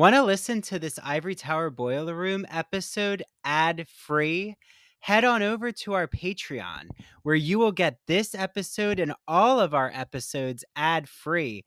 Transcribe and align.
Want 0.00 0.14
to 0.14 0.22
listen 0.22 0.62
to 0.62 0.78
this 0.78 0.98
Ivory 1.04 1.34
Tower 1.34 1.68
Boiler 1.68 2.14
Room 2.14 2.46
episode 2.48 3.22
ad 3.44 3.86
free? 3.86 4.56
Head 5.00 5.26
on 5.26 5.42
over 5.42 5.72
to 5.72 5.92
our 5.92 6.08
Patreon, 6.08 6.88
where 7.22 7.34
you 7.34 7.58
will 7.58 7.70
get 7.70 7.98
this 8.06 8.34
episode 8.34 8.98
and 8.98 9.12
all 9.28 9.60
of 9.60 9.74
our 9.74 9.92
episodes 9.92 10.64
ad 10.74 11.06
free. 11.06 11.66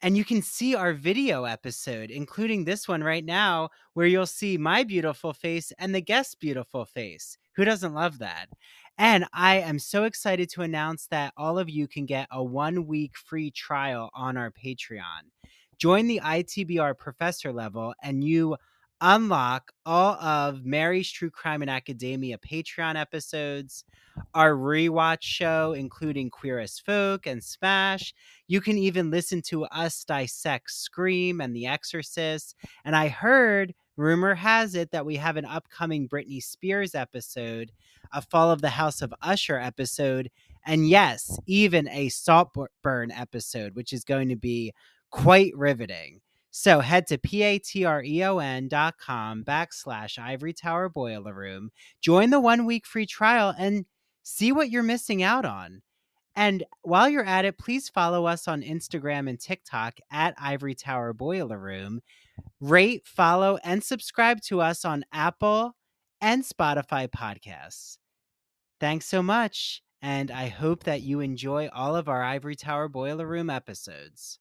And 0.00 0.16
you 0.16 0.24
can 0.24 0.40
see 0.40 0.74
our 0.74 0.94
video 0.94 1.44
episode, 1.44 2.10
including 2.10 2.64
this 2.64 2.88
one 2.88 3.04
right 3.04 3.22
now, 3.22 3.68
where 3.92 4.06
you'll 4.06 4.24
see 4.24 4.56
my 4.56 4.82
beautiful 4.82 5.34
face 5.34 5.70
and 5.78 5.94
the 5.94 6.00
guest's 6.00 6.34
beautiful 6.34 6.86
face. 6.86 7.36
Who 7.56 7.66
doesn't 7.66 7.92
love 7.92 8.20
that? 8.20 8.46
And 8.96 9.26
I 9.34 9.56
am 9.56 9.78
so 9.78 10.04
excited 10.04 10.48
to 10.52 10.62
announce 10.62 11.08
that 11.08 11.34
all 11.36 11.58
of 11.58 11.68
you 11.68 11.88
can 11.88 12.06
get 12.06 12.26
a 12.30 12.42
one 12.42 12.86
week 12.86 13.18
free 13.18 13.50
trial 13.50 14.08
on 14.14 14.38
our 14.38 14.50
Patreon. 14.50 15.28
Join 15.78 16.06
the 16.06 16.20
ITBR 16.24 16.96
professor 16.96 17.52
level 17.52 17.94
and 18.02 18.24
you 18.24 18.56
unlock 19.00 19.72
all 19.84 20.14
of 20.14 20.64
Mary's 20.64 21.10
True 21.10 21.30
Crime 21.30 21.62
in 21.62 21.68
Academia 21.68 22.38
Patreon 22.38 22.96
episodes, 22.96 23.84
our 24.34 24.54
rewatch 24.54 25.22
show, 25.22 25.74
including 25.74 26.30
Queer 26.30 26.60
as 26.60 26.78
Folk 26.78 27.26
and 27.26 27.44
Smash. 27.44 28.14
You 28.48 28.60
can 28.60 28.78
even 28.78 29.10
listen 29.10 29.42
to 29.42 29.64
us 29.66 30.02
dissect 30.04 30.70
Scream 30.70 31.40
and 31.40 31.54
The 31.54 31.66
Exorcist. 31.66 32.56
And 32.84 32.96
I 32.96 33.08
heard, 33.08 33.74
rumor 33.96 34.34
has 34.34 34.74
it, 34.74 34.90
that 34.92 35.04
we 35.04 35.16
have 35.16 35.36
an 35.36 35.44
upcoming 35.44 36.08
Britney 36.08 36.42
Spears 36.42 36.94
episode, 36.94 37.72
a 38.12 38.22
Fall 38.22 38.50
of 38.50 38.62
the 38.62 38.70
House 38.70 39.02
of 39.02 39.12
Usher 39.20 39.58
episode, 39.58 40.30
and 40.66 40.88
yes, 40.88 41.38
even 41.46 41.88
a 41.90 42.08
Saltburn 42.08 43.12
episode, 43.12 43.76
which 43.76 43.92
is 43.92 44.02
going 44.02 44.28
to 44.28 44.36
be 44.36 44.72
quite 45.16 45.56
riveting. 45.56 46.20
So 46.50 46.80
head 46.80 47.06
to 47.08 47.18
patreon 47.18 48.68
dot 48.68 48.94
com 48.98 49.44
backslash 49.44 50.18
ivory 50.18 50.52
tower 50.52 50.88
boiler 50.88 51.34
room, 51.34 51.70
join 52.00 52.30
the 52.30 52.40
one 52.40 52.66
week 52.66 52.86
free 52.86 53.06
trial, 53.06 53.54
and 53.58 53.86
see 54.22 54.52
what 54.52 54.70
you're 54.70 54.82
missing 54.82 55.22
out 55.22 55.44
on. 55.44 55.82
And 56.34 56.64
while 56.82 57.08
you're 57.08 57.24
at 57.24 57.46
it, 57.46 57.56
please 57.56 57.88
follow 57.88 58.26
us 58.26 58.46
on 58.46 58.60
Instagram 58.62 59.28
and 59.28 59.40
TikTok 59.40 59.98
at 60.12 60.34
Ivory 60.38 60.74
Tower 60.74 61.14
Boiler 61.14 61.58
Room. 61.58 62.02
Rate, 62.60 63.06
follow, 63.06 63.58
and 63.64 63.82
subscribe 63.82 64.42
to 64.42 64.60
us 64.60 64.84
on 64.84 65.06
Apple 65.12 65.76
and 66.20 66.44
Spotify 66.44 67.08
podcasts. 67.08 67.96
Thanks 68.80 69.06
so 69.06 69.22
much, 69.22 69.82
and 70.02 70.30
I 70.30 70.48
hope 70.48 70.84
that 70.84 71.00
you 71.00 71.20
enjoy 71.20 71.68
all 71.72 71.96
of 71.96 72.06
our 72.08 72.22
Ivory 72.22 72.56
Tower 72.56 72.88
Boiler 72.88 73.26
Room 73.26 73.48
episodes. 73.48 74.38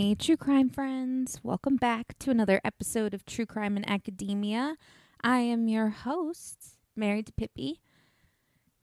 Hey, 0.00 0.14
true 0.14 0.36
crime 0.36 0.70
friends. 0.70 1.40
Welcome 1.42 1.74
back 1.74 2.16
to 2.20 2.30
another 2.30 2.60
episode 2.62 3.14
of 3.14 3.26
True 3.26 3.46
Crime 3.46 3.76
in 3.76 3.84
Academia. 3.90 4.76
I 5.24 5.38
am 5.38 5.66
your 5.66 5.88
host, 5.88 6.76
Mary 6.94 7.24
DiPipi. 7.24 7.80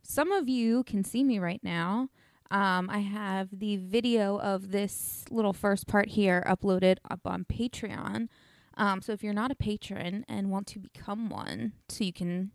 Some 0.04 0.34
of 0.34 0.50
you 0.50 0.84
can 0.84 1.06
see 1.06 1.24
me 1.24 1.40
right 1.40 1.62
now. 1.64 2.10
Um, 2.52 2.90
I 2.90 2.98
have 2.98 3.48
the 3.58 3.78
video 3.78 4.38
of 4.42 4.72
this 4.72 5.24
little 5.32 5.54
first 5.54 5.88
part 5.88 6.10
here 6.10 6.44
uploaded 6.46 6.98
up 7.10 7.22
on 7.24 7.46
Patreon. 7.46 8.28
Um, 8.76 9.02
so 9.02 9.14
if 9.14 9.24
you're 9.24 9.32
not 9.32 9.52
a 9.52 9.56
patron 9.56 10.26
and 10.28 10.52
want 10.52 10.68
to 10.68 10.80
become 10.80 11.30
one, 11.30 11.72
so 11.88 12.04
you 12.04 12.12
can 12.12 12.52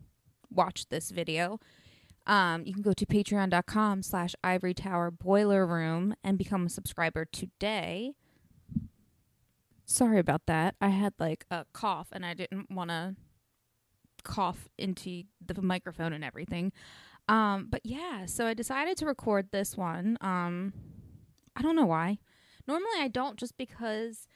watch 0.51 0.87
this 0.89 1.09
video, 1.09 1.59
um, 2.27 2.63
you 2.67 2.73
can 2.73 2.83
go 2.83 2.93
to 2.93 3.07
patreon.com 3.07 4.03
slash 4.03 4.35
ivory 4.43 4.75
tower 4.75 5.09
boiler 5.09 5.65
room 5.65 6.13
and 6.23 6.37
become 6.37 6.67
a 6.67 6.69
subscriber 6.69 7.25
today. 7.25 8.13
Sorry 9.91 10.19
about 10.19 10.45
that. 10.45 10.75
I 10.79 10.87
had 10.87 11.13
like 11.19 11.45
a 11.51 11.65
cough 11.73 12.07
and 12.13 12.25
I 12.25 12.33
didn't 12.33 12.71
want 12.71 12.91
to 12.91 13.15
cough 14.23 14.69
into 14.77 15.23
the 15.45 15.61
microphone 15.61 16.13
and 16.13 16.23
everything. 16.23 16.71
Um, 17.27 17.67
but 17.69 17.81
yeah, 17.83 18.25
so 18.25 18.47
I 18.47 18.53
decided 18.53 18.95
to 18.97 19.05
record 19.05 19.49
this 19.51 19.75
one. 19.75 20.17
Um, 20.21 20.71
I 21.57 21.61
don't 21.61 21.75
know 21.75 21.85
why. 21.85 22.19
Normally 22.67 22.99
I 22.99 23.09
don't 23.09 23.37
just 23.37 23.57
because 23.57 24.27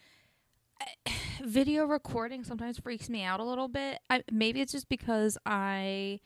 I, 0.81 1.13
video 1.43 1.85
recording 1.85 2.43
sometimes 2.43 2.77
freaks 2.77 3.09
me 3.09 3.23
out 3.23 3.39
a 3.39 3.45
little 3.45 3.69
bit. 3.69 3.99
I, 4.09 4.23
maybe 4.29 4.59
it's 4.59 4.73
just 4.73 4.89
because 4.89 5.37
I 5.45 6.19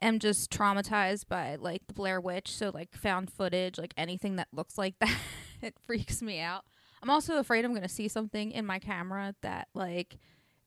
am 0.00 0.18
just 0.18 0.50
traumatized 0.50 1.28
by 1.28 1.56
like 1.56 1.86
the 1.86 1.92
Blair 1.92 2.22
Witch, 2.22 2.56
so 2.56 2.70
like 2.72 2.96
found 2.96 3.30
footage, 3.30 3.78
like 3.78 3.92
anything 3.98 4.36
that 4.36 4.48
looks 4.50 4.78
like 4.78 4.94
that, 5.00 5.14
it 5.60 5.74
freaks 5.86 6.22
me 6.22 6.40
out. 6.40 6.64
I'm 7.02 7.10
also 7.10 7.38
afraid 7.38 7.64
I'm 7.64 7.72
going 7.72 7.82
to 7.82 7.88
see 7.88 8.08
something 8.08 8.50
in 8.50 8.66
my 8.66 8.78
camera 8.78 9.34
that 9.42 9.68
like 9.74 10.18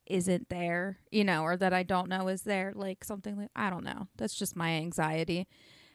isn't 0.06 0.50
there, 0.50 0.97
you 1.12 1.24
know, 1.24 1.44
or 1.44 1.58
that 1.58 1.74
I 1.74 1.84
don't 1.84 2.09
know 2.09 2.28
is 2.28 2.44
there, 2.44 2.74
like 2.75 3.03
something 3.03 3.38
like 3.38 3.50
I 3.56 3.69
don't 3.69 3.84
know. 3.84 4.08
That's 4.18 4.36
just 4.36 4.56
my 4.56 4.72
anxiety. 4.72 5.47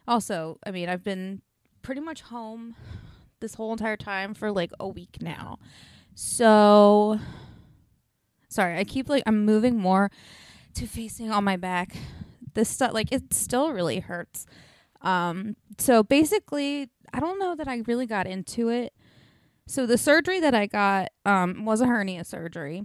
Also, 0.08 0.58
I 0.66 0.70
mean, 0.70 0.88
I've 0.88 1.04
been 1.04 1.42
pretty 1.82 2.00
much 2.00 2.22
home 2.22 2.74
this 3.40 3.54
whole 3.54 3.72
entire 3.72 3.96
time 3.96 4.34
for 4.34 4.50
like 4.50 4.72
a 4.80 4.88
week 4.88 5.18
now. 5.20 5.58
So 6.14 7.20
sorry, 8.48 8.78
I 8.78 8.84
keep 8.84 9.08
like 9.08 9.22
I'm 9.26 9.44
moving 9.44 9.76
more 9.76 10.10
to 10.74 10.86
facing 10.86 11.30
on 11.30 11.44
my 11.44 11.56
back. 11.56 11.96
This 12.54 12.68
stuff 12.68 12.94
like 12.94 13.12
it 13.12 13.34
still 13.34 13.72
really 13.72 14.00
hurts. 14.00 14.46
Um 15.02 15.56
so 15.78 16.02
basically, 16.02 16.88
I 17.12 17.20
don't 17.20 17.38
know 17.38 17.54
that 17.54 17.68
I 17.68 17.82
really 17.86 18.06
got 18.06 18.26
into 18.26 18.68
it 18.68 18.94
so 19.66 19.86
the 19.86 19.98
surgery 19.98 20.40
that 20.40 20.54
I 20.54 20.66
got 20.66 21.08
um, 21.24 21.64
was 21.64 21.80
a 21.80 21.86
hernia 21.86 22.24
surgery. 22.24 22.84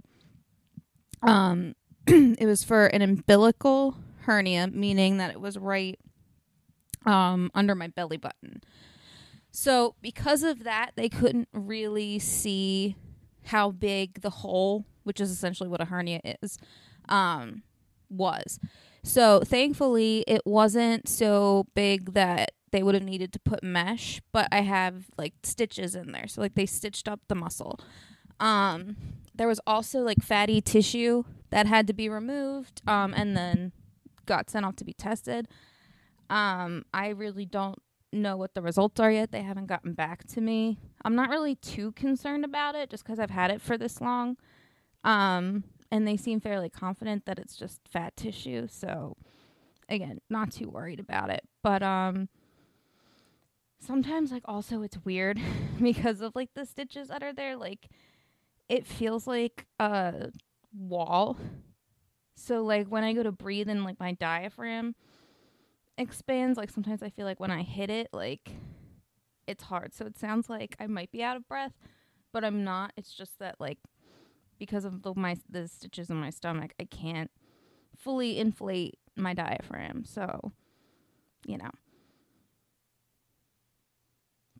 Um, 1.22 1.74
it 2.06 2.46
was 2.46 2.64
for 2.64 2.86
an 2.86 3.02
umbilical 3.02 3.96
hernia, 4.22 4.68
meaning 4.68 5.18
that 5.18 5.30
it 5.30 5.40
was 5.40 5.56
right 5.56 5.98
um, 7.06 7.50
under 7.54 7.74
my 7.74 7.88
belly 7.88 8.16
button. 8.16 8.62
So 9.52 9.94
because 10.00 10.42
of 10.42 10.64
that, 10.64 10.92
they 10.96 11.08
couldn't 11.08 11.48
really 11.52 12.18
see 12.18 12.96
how 13.44 13.70
big 13.70 14.22
the 14.22 14.30
hole, 14.30 14.84
which 15.04 15.20
is 15.20 15.30
essentially 15.30 15.68
what 15.68 15.80
a 15.80 15.84
hernia 15.84 16.20
is, 16.42 16.58
um, 17.08 17.62
was. 18.08 18.58
So 19.04 19.40
thankfully, 19.40 20.24
it 20.26 20.42
wasn't 20.44 21.08
so 21.08 21.66
big 21.74 22.14
that 22.14 22.52
they 22.72 22.82
would 22.82 22.94
have 22.94 23.04
needed 23.04 23.32
to 23.34 23.38
put 23.38 23.62
mesh, 23.62 24.20
but 24.32 24.48
I 24.50 24.62
have 24.62 25.06
like 25.16 25.34
stitches 25.42 25.94
in 25.94 26.12
there. 26.12 26.26
So 26.26 26.40
like 26.40 26.54
they 26.54 26.66
stitched 26.66 27.08
up 27.08 27.20
the 27.28 27.34
muscle. 27.34 27.78
Um 28.40 28.96
there 29.34 29.48
was 29.48 29.60
also 29.66 30.00
like 30.00 30.22
fatty 30.22 30.60
tissue 30.60 31.22
that 31.50 31.66
had 31.66 31.86
to 31.86 31.92
be 31.92 32.08
removed 32.08 32.82
um 32.86 33.14
and 33.14 33.36
then 33.36 33.72
got 34.26 34.50
sent 34.50 34.66
off 34.66 34.76
to 34.76 34.84
be 34.84 34.94
tested. 34.94 35.48
Um 36.28 36.84
I 36.92 37.08
really 37.08 37.46
don't 37.46 37.78
know 38.12 38.36
what 38.36 38.54
the 38.54 38.62
results 38.62 39.00
are 39.00 39.10
yet. 39.10 39.32
They 39.32 39.42
haven't 39.42 39.66
gotten 39.66 39.94
back 39.94 40.26
to 40.28 40.40
me. 40.40 40.78
I'm 41.04 41.14
not 41.14 41.30
really 41.30 41.54
too 41.54 41.92
concerned 41.92 42.44
about 42.44 42.74
it 42.74 42.90
just 42.90 43.04
because 43.04 43.18
I've 43.18 43.30
had 43.30 43.50
it 43.50 43.60
for 43.60 43.78
this 43.78 44.00
long. 44.00 44.36
Um, 45.04 45.64
and 45.90 46.06
they 46.06 46.16
seem 46.16 46.40
fairly 46.40 46.68
confident 46.68 47.26
that 47.26 47.38
it's 47.38 47.56
just 47.56 47.80
fat 47.88 48.16
tissue. 48.16 48.66
So, 48.70 49.16
again, 49.88 50.20
not 50.30 50.52
too 50.52 50.68
worried 50.68 51.00
about 51.00 51.30
it. 51.30 51.42
But 51.62 51.82
um, 51.82 52.28
sometimes, 53.82 54.30
like, 54.32 54.42
also 54.46 54.82
it's 54.82 54.98
weird 55.04 55.40
because 55.82 56.20
of 56.20 56.34
like 56.34 56.50
the 56.54 56.64
stitches 56.66 57.08
that 57.08 57.22
are 57.22 57.32
there. 57.32 57.56
Like, 57.56 57.88
it 58.68 58.86
feels 58.86 59.26
like 59.26 59.66
a 59.78 60.30
wall. 60.76 61.36
So, 62.36 62.62
like, 62.62 62.88
when 62.88 63.04
I 63.04 63.12
go 63.12 63.22
to 63.22 63.32
breathe 63.32 63.68
and 63.68 63.84
like 63.84 64.00
my 64.00 64.12
diaphragm 64.12 64.94
expands, 65.98 66.56
like, 66.58 66.70
sometimes 66.70 67.02
I 67.02 67.10
feel 67.10 67.26
like 67.26 67.40
when 67.40 67.50
I 67.50 67.62
hit 67.62 67.90
it, 67.90 68.08
like, 68.12 68.52
it's 69.46 69.64
hard. 69.64 69.94
So, 69.94 70.06
it 70.06 70.18
sounds 70.18 70.48
like 70.48 70.76
I 70.80 70.86
might 70.86 71.10
be 71.12 71.22
out 71.22 71.36
of 71.36 71.48
breath, 71.48 71.72
but 72.32 72.44
I'm 72.44 72.64
not. 72.64 72.92
It's 72.96 73.12
just 73.14 73.38
that, 73.38 73.56
like, 73.60 73.78
because 74.58 74.84
of 74.84 75.02
the 75.02 75.14
my 75.16 75.36
the 75.48 75.68
stitches 75.68 76.10
in 76.10 76.16
my 76.16 76.30
stomach, 76.30 76.72
I 76.80 76.84
can't 76.84 77.30
fully 77.96 78.38
inflate 78.38 78.98
my 79.16 79.34
diaphragm. 79.34 80.04
So, 80.04 80.52
you 81.46 81.58
know. 81.58 81.70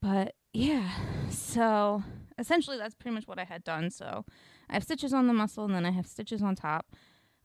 But 0.02 0.34
yeah, 0.52 0.90
so 1.30 2.02
essentially 2.36 2.76
that's 2.76 2.94
pretty 2.94 3.14
much 3.14 3.26
what 3.26 3.38
I 3.38 3.44
had 3.44 3.64
done. 3.64 3.90
So 3.90 4.24
I 4.68 4.74
have 4.74 4.82
stitches 4.82 5.14
on 5.14 5.28
the 5.28 5.32
muscle 5.32 5.64
and 5.64 5.74
then 5.74 5.86
I 5.86 5.92
have 5.92 6.06
stitches 6.06 6.42
on 6.42 6.56
top. 6.56 6.86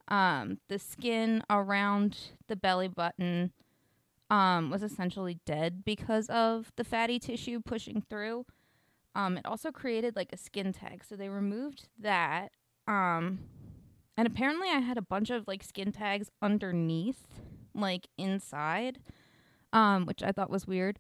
Um, 0.07 0.57
the 0.68 0.80
skin 0.80 1.44
around 1.50 2.18
the 2.48 2.56
belly 2.56 2.88
button 2.88 3.51
um, 4.30 4.71
was 4.71 4.83
essentially 4.83 5.39
dead 5.45 5.86
because 5.86 6.27
of 6.30 6.71
the 6.75 6.83
fatty 6.83 7.19
tissue 7.19 7.62
pushing 7.63 8.01
through. 8.09 8.45
Um, 9.15 9.38
it 9.38 9.45
also 9.45 9.71
created 9.71 10.15
like 10.15 10.31
a 10.31 10.38
skin 10.38 10.74
tag, 10.74 11.03
so 11.03 11.15
they 11.15 11.30
removed 11.30 11.88
that. 12.00 12.51
Um, 12.88 13.39
and 14.15 14.27
apparently, 14.27 14.69
I 14.69 14.80
had 14.80 14.98
a 14.98 15.01
bunch 15.01 15.30
of 15.30 15.48
like 15.48 15.63
skin 15.63 15.92
tags 15.92 16.30
underneath, 16.42 17.27
like 17.74 18.07
inside, 18.18 19.00
um, 19.74 20.06
which 20.06 20.24
I 20.24 20.31
thought 20.31 20.50
was 20.50 20.68
weird. 20.68 21.00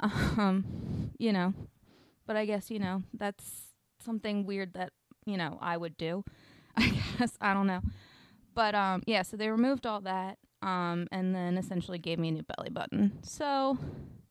Um, 0.00 1.12
you 1.18 1.32
know, 1.32 1.54
but 2.26 2.36
I 2.36 2.44
guess 2.44 2.70
you 2.70 2.78
know 2.78 3.02
that's 3.14 3.72
something 4.04 4.44
weird 4.44 4.74
that 4.74 4.92
you 5.24 5.36
know 5.36 5.58
I 5.60 5.76
would 5.76 5.96
do. 5.96 6.22
I 6.76 6.92
guess 7.18 7.32
I 7.40 7.54
don't 7.54 7.66
know, 7.66 7.80
but 8.54 8.74
um, 8.74 9.02
yeah. 9.06 9.22
So 9.22 9.36
they 9.36 9.48
removed 9.48 9.86
all 9.86 10.00
that, 10.02 10.38
um, 10.62 11.06
and 11.10 11.34
then 11.34 11.56
essentially 11.56 11.98
gave 11.98 12.18
me 12.18 12.28
a 12.28 12.32
new 12.32 12.42
belly 12.42 12.70
button. 12.70 13.18
So, 13.22 13.78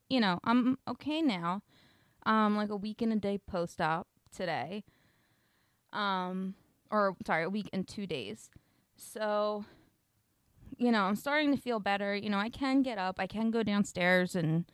you 0.09 0.19
know, 0.19 0.39
I'm 0.44 0.77
okay 0.88 1.21
now 1.21 1.62
um, 2.25 2.56
like 2.56 2.69
a 2.69 2.75
week 2.75 3.01
and 3.01 3.13
a 3.13 3.15
day 3.15 3.38
post 3.38 3.79
op 3.81 4.07
today. 4.35 4.83
Um, 5.94 6.56
or 6.91 7.15
sorry, 7.25 7.44
a 7.44 7.50
week 7.50 7.69
and 7.71 7.88
two 7.88 8.06
days. 8.06 8.50
So, 8.97 9.65
you 10.77 10.91
know, 10.91 11.03
I'm 11.03 11.15
starting 11.15 11.56
to 11.56 11.61
feel 11.61 11.79
better. 11.79 12.15
You 12.15 12.29
know, 12.29 12.38
I 12.38 12.50
can 12.50 12.81
get 12.81 12.97
up, 12.97 13.15
I 13.19 13.27
can 13.27 13.51
go 13.51 13.63
downstairs 13.63 14.35
and 14.35 14.65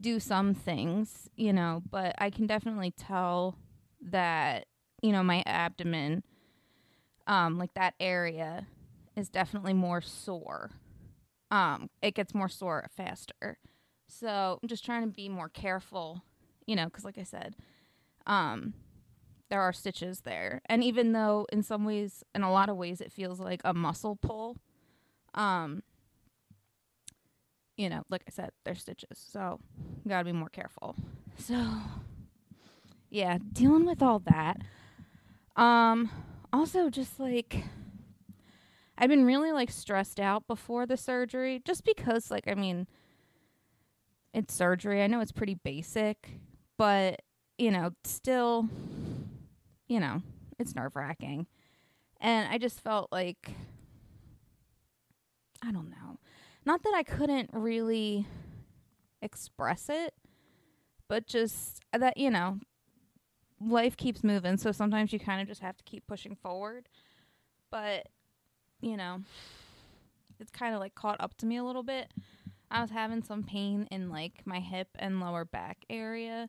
do 0.00 0.20
some 0.20 0.54
things, 0.54 1.28
you 1.36 1.52
know, 1.52 1.82
but 1.90 2.14
I 2.18 2.30
can 2.30 2.46
definitely 2.46 2.90
tell 2.90 3.56
that, 4.00 4.66
you 5.02 5.12
know, 5.12 5.22
my 5.22 5.42
abdomen, 5.46 6.22
um, 7.26 7.58
like 7.58 7.74
that 7.74 7.94
area 7.98 8.66
is 9.16 9.28
definitely 9.28 9.72
more 9.72 10.00
sore. 10.00 10.70
Um, 11.50 11.90
it 12.02 12.14
gets 12.14 12.34
more 12.34 12.48
sore 12.48 12.86
faster. 12.94 13.58
So 14.06 14.58
I'm 14.62 14.68
just 14.68 14.84
trying 14.84 15.02
to 15.02 15.08
be 15.08 15.28
more 15.28 15.48
careful 15.48 16.22
you 16.66 16.76
know, 16.76 16.86
because 16.86 17.04
like 17.04 17.18
I 17.18 17.22
said, 17.22 17.54
um, 18.26 18.74
there 19.48 19.60
are 19.60 19.72
stitches 19.72 20.20
there. 20.20 20.60
And 20.66 20.82
even 20.82 21.12
though 21.12 21.46
in 21.52 21.62
some 21.62 21.84
ways, 21.84 22.24
in 22.34 22.42
a 22.42 22.52
lot 22.52 22.68
of 22.68 22.76
ways, 22.76 23.00
it 23.00 23.12
feels 23.12 23.40
like 23.40 23.60
a 23.64 23.72
muscle 23.72 24.16
pull, 24.16 24.56
um, 25.34 25.82
you 27.76 27.88
know, 27.88 28.02
like 28.10 28.22
I 28.26 28.30
said, 28.30 28.50
there's 28.64 28.80
stitches. 28.80 29.18
So 29.30 29.60
gotta 30.08 30.24
be 30.24 30.32
more 30.32 30.48
careful. 30.48 30.96
So 31.38 31.54
yeah, 33.10 33.38
dealing 33.52 33.86
with 33.86 34.02
all 34.02 34.20
that. 34.20 34.58
Um, 35.56 36.10
also 36.52 36.90
just 36.90 37.18
like 37.20 37.64
I've 38.98 39.10
been 39.10 39.24
really 39.24 39.52
like 39.52 39.70
stressed 39.70 40.20
out 40.20 40.46
before 40.46 40.86
the 40.86 40.96
surgery 40.96 41.60
just 41.64 41.84
because 41.84 42.30
like 42.30 42.48
I 42.48 42.54
mean 42.54 42.86
it's 44.32 44.52
surgery. 44.54 45.02
I 45.02 45.06
know 45.06 45.20
it's 45.20 45.32
pretty 45.32 45.54
basic, 45.54 46.28
but 46.76 47.22
you 47.58 47.70
know, 47.70 47.90
still, 48.04 48.68
you 49.88 49.98
know, 49.98 50.22
it's 50.58 50.74
nerve 50.74 50.94
wracking. 50.94 51.46
And 52.20 52.48
I 52.52 52.58
just 52.58 52.80
felt 52.80 53.10
like, 53.10 53.50
I 55.62 55.72
don't 55.72 55.90
know, 55.90 56.18
not 56.66 56.82
that 56.82 56.92
I 56.94 57.02
couldn't 57.02 57.50
really 57.52 58.26
express 59.22 59.88
it, 59.88 60.12
but 61.08 61.26
just 61.26 61.80
that, 61.96 62.16
you 62.16 62.30
know, 62.30 62.58
life 63.60 63.96
keeps 63.96 64.22
moving. 64.22 64.56
So 64.56 64.72
sometimes 64.72 65.12
you 65.12 65.18
kind 65.18 65.40
of 65.40 65.48
just 65.48 65.62
have 65.62 65.76
to 65.76 65.84
keep 65.84 66.06
pushing 66.06 66.36
forward. 66.36 66.88
But, 67.70 68.08
you 68.80 68.96
know, 68.96 69.22
it's 70.38 70.50
kind 70.50 70.74
of 70.74 70.80
like 70.80 70.94
caught 70.94 71.20
up 71.20 71.36
to 71.38 71.46
me 71.46 71.56
a 71.56 71.64
little 71.64 71.82
bit. 71.82 72.12
I 72.70 72.80
was 72.80 72.90
having 72.90 73.22
some 73.22 73.44
pain 73.44 73.86
in 73.90 74.10
like 74.10 74.42
my 74.44 74.60
hip 74.60 74.88
and 74.98 75.20
lower 75.20 75.44
back 75.44 75.84
area 75.88 76.48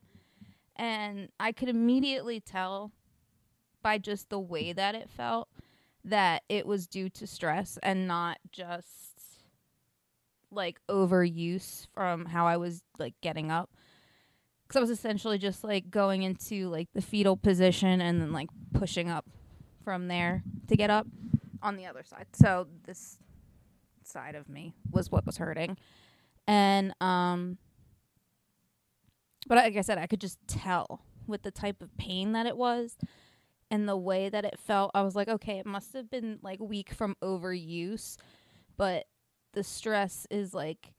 and 0.78 1.28
I 1.38 1.52
could 1.52 1.68
immediately 1.68 2.40
tell 2.40 2.92
by 3.82 3.98
just 3.98 4.30
the 4.30 4.38
way 4.38 4.72
that 4.72 4.94
it 4.94 5.08
felt 5.08 5.48
that 6.04 6.42
it 6.48 6.66
was 6.66 6.86
due 6.86 7.08
to 7.10 7.26
stress 7.26 7.78
and 7.82 8.06
not 8.06 8.38
just 8.50 9.07
like 10.50 10.80
overuse 10.88 11.86
from 11.94 12.26
how 12.26 12.46
I 12.46 12.56
was 12.56 12.82
like 12.98 13.14
getting 13.20 13.50
up. 13.50 13.70
Cuz 14.68 14.76
I 14.76 14.80
was 14.80 14.90
essentially 14.90 15.38
just 15.38 15.64
like 15.64 15.90
going 15.90 16.22
into 16.22 16.68
like 16.68 16.88
the 16.94 17.02
fetal 17.02 17.36
position 17.36 18.00
and 18.00 18.20
then 18.20 18.32
like 18.32 18.48
pushing 18.72 19.10
up 19.10 19.26
from 19.82 20.08
there 20.08 20.42
to 20.68 20.76
get 20.76 20.90
up 20.90 21.06
on 21.62 21.76
the 21.76 21.86
other 21.86 22.02
side. 22.02 22.26
So 22.32 22.68
this 22.84 23.18
side 24.04 24.34
of 24.34 24.48
me 24.48 24.74
was 24.90 25.10
what 25.10 25.26
was 25.26 25.38
hurting. 25.38 25.76
And 26.46 26.94
um 27.00 27.58
but 29.46 29.56
like 29.56 29.76
I 29.76 29.80
said, 29.80 29.98
I 29.98 30.06
could 30.06 30.20
just 30.20 30.38
tell 30.46 31.00
with 31.26 31.42
the 31.42 31.50
type 31.50 31.82
of 31.82 31.96
pain 31.96 32.32
that 32.32 32.46
it 32.46 32.56
was 32.56 32.96
and 33.70 33.88
the 33.88 33.96
way 33.96 34.28
that 34.28 34.44
it 34.44 34.58
felt. 34.58 34.90
I 34.94 35.02
was 35.02 35.14
like, 35.14 35.28
okay, 35.28 35.58
it 35.58 35.66
must 35.66 35.92
have 35.92 36.10
been 36.10 36.38
like 36.42 36.60
weak 36.60 36.92
from 36.92 37.16
overuse, 37.22 38.16
but 38.76 39.06
the 39.58 39.64
stress 39.64 40.24
is 40.30 40.54
like 40.54 40.92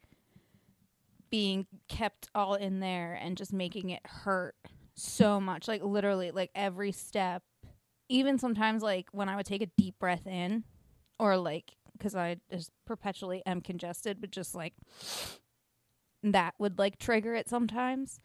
being 1.30 1.66
kept 1.88 2.28
all 2.36 2.56
in 2.56 2.82
there 2.82 3.14
and 3.14 3.38
just 3.38 3.54
making 3.54 3.90
it 3.90 4.02
hurt 4.04 4.54
so 4.96 5.40
much. 5.40 5.66
Like 5.66 5.82
literally, 5.82 6.32
like 6.32 6.52
every 6.54 6.92
step, 6.92 7.42
even 8.10 8.38
sometimes 8.38 8.84
like 8.84 9.08
when 9.14 9.30
I 9.30 9.38
would 9.38 9.46
take 9.46 9.62
a 9.62 9.70
deep 9.78 9.98
breath 9.98 10.28
in 10.28 10.66
or 11.18 11.38
like 11.38 11.78
because 11.98 12.16
I 12.16 12.36
just 12.52 12.72
perpetually 12.86 13.42
am 13.46 13.62
congested, 13.62 14.20
but 14.20 14.30
just 14.30 14.54
like 14.54 14.74
that 16.22 16.54
would 16.60 16.78
like 16.78 17.00
trigger 17.00 17.34
it 17.36 17.48
sometimes 17.48 18.20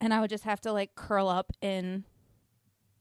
and 0.00 0.14
I 0.14 0.20
would 0.22 0.30
just 0.30 0.44
have 0.44 0.62
to 0.62 0.72
like 0.72 0.94
curl 0.94 1.28
up 1.28 1.52
in 1.60 2.04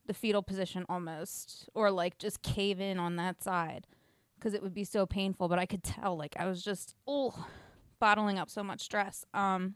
the 0.05 0.13
fetal 0.13 0.43
position 0.43 0.85
almost 0.89 1.69
or 1.73 1.91
like 1.91 2.17
just 2.17 2.41
cave 2.41 2.81
in 2.81 2.99
on 2.99 3.15
that 3.15 3.41
side 3.41 3.87
because 4.41 4.55
it 4.55 4.63
would 4.63 4.73
be 4.73 4.83
so 4.83 5.05
painful 5.05 5.47
but 5.47 5.59
I 5.59 5.65
could 5.65 5.83
tell 5.83 6.17
like 6.17 6.35
I 6.37 6.47
was 6.47 6.63
just 6.63 6.95
oh 7.07 7.47
bottling 7.99 8.39
up 8.39 8.49
so 8.49 8.63
much 8.63 8.81
stress. 8.81 9.25
Um 9.33 9.75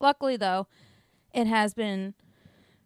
luckily 0.00 0.36
though 0.36 0.66
it 1.34 1.46
has 1.46 1.74
been 1.74 2.14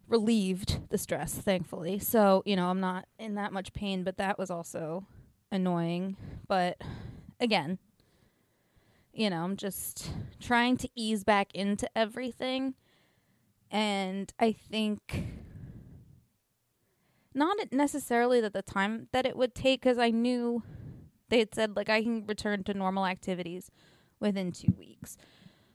relieved 0.09 0.89
the 0.91 0.99
stress 0.99 1.35
thankfully. 1.35 1.99
So 1.99 2.43
you 2.47 2.57
know 2.57 2.69
I'm 2.69 2.81
not 2.81 3.07
in 3.19 3.35
that 3.35 3.53
much 3.53 3.73
pain 3.73 4.03
but 4.03 4.17
that 4.17 4.39
was 4.39 4.51
also 4.51 5.07
annoying. 5.53 6.17
But 6.49 6.81
again 7.39 7.79
you 9.15 9.31
know, 9.31 9.45
I'm 9.45 9.57
just 9.57 10.11
trying 10.41 10.77
to 10.79 10.89
ease 10.95 11.25
back 11.25 11.55
into 11.55 11.89
everything. 11.97 12.75
And 13.71 14.33
I 14.39 14.53
think 14.53 15.25
not 17.35 17.57
necessarily 17.73 18.41
that 18.41 18.53
the 18.53 18.63
time 18.63 19.09
that 19.13 19.27
it 19.27 19.37
would 19.37 19.55
take, 19.55 19.83
because 19.83 19.99
I 19.99 20.11
knew 20.11 20.63
they 21.29 21.41
had 21.41 21.55
said, 21.55 21.77
like, 21.77 21.89
I 21.89 22.03
can 22.03 22.27
return 22.27 22.65
to 22.65 22.75
normal 22.75 23.07
activities 23.07 23.71
within 24.21 24.53
two 24.53 24.73
weeks. 24.79 25.17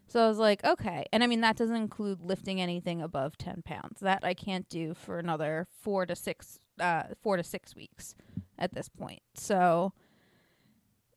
So 0.08 0.24
I 0.24 0.28
was 0.28 0.40
like, 0.40 0.64
okay. 0.64 1.06
And 1.14 1.24
I 1.24 1.28
mean, 1.28 1.42
that 1.42 1.56
doesn't 1.56 1.76
include 1.76 2.22
lifting 2.24 2.60
anything 2.60 3.02
above 3.02 3.38
10 3.38 3.62
pounds. 3.64 4.00
That 4.00 4.24
I 4.24 4.34
can't 4.34 4.68
do 4.68 4.94
for 4.96 5.20
another 5.20 5.68
four 5.82 6.06
to 6.08 6.16
six, 6.16 6.60
uh, 6.80 7.04
four 7.22 7.38
to 7.38 7.44
six 7.44 7.76
weeks 7.76 8.16
at 8.58 8.74
this 8.74 8.90
point. 8.90 9.22
So, 9.36 9.94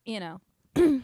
you 0.05 0.21
know. 0.21 0.41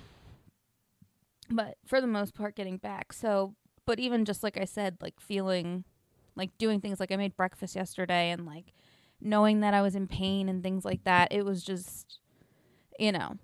but 1.50 1.78
for 1.86 2.00
the 2.00 2.06
most 2.06 2.34
part 2.34 2.56
getting 2.56 2.76
back. 2.76 3.12
So, 3.12 3.54
but 3.86 3.98
even 3.98 4.26
just 4.26 4.42
like 4.42 4.58
I 4.58 4.66
said, 4.66 4.98
like 5.00 5.18
feeling 5.18 5.84
like 6.36 6.56
doing 6.58 6.80
things 6.80 7.00
like 7.00 7.10
I 7.10 7.16
made 7.16 7.36
breakfast 7.36 7.74
yesterday 7.74 8.30
and 8.30 8.46
like 8.46 8.72
knowing 9.20 9.60
that 9.60 9.74
I 9.74 9.82
was 9.82 9.94
in 9.94 10.06
pain 10.06 10.48
and 10.48 10.62
things 10.62 10.84
like 10.84 11.04
that, 11.04 11.32
it 11.32 11.44
was 11.44 11.62
just 11.62 12.20
you 12.98 13.12
know, 13.12 13.36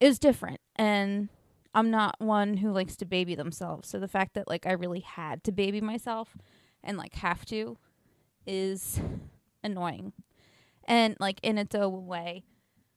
it 0.00 0.06
was 0.08 0.18
different 0.18 0.60
and 0.76 1.28
I'm 1.74 1.90
not 1.90 2.20
one 2.20 2.56
who 2.56 2.72
likes 2.72 2.96
to 2.96 3.04
baby 3.04 3.34
themselves. 3.34 3.88
So 3.88 3.98
the 3.98 4.08
fact 4.08 4.34
that 4.34 4.48
like 4.48 4.66
I 4.66 4.72
really 4.72 5.00
had 5.00 5.44
to 5.44 5.52
baby 5.52 5.80
myself 5.80 6.36
and 6.82 6.96
like 6.96 7.14
have 7.14 7.44
to 7.46 7.78
is 8.46 9.00
annoying. 9.62 10.12
And 10.84 11.16
like 11.20 11.38
in 11.42 11.58
its 11.58 11.74
own 11.74 12.06
way, 12.06 12.44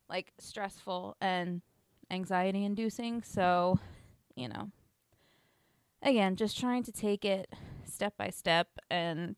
like 0.09 0.31
stressful 0.39 1.17
and 1.21 1.61
anxiety 2.09 2.63
inducing. 2.63 3.21
So, 3.21 3.79
you 4.35 4.47
know, 4.47 4.71
again, 6.01 6.35
just 6.35 6.59
trying 6.59 6.83
to 6.83 6.91
take 6.91 7.25
it 7.25 7.53
step 7.85 8.15
by 8.17 8.29
step 8.29 8.67
and 8.89 9.35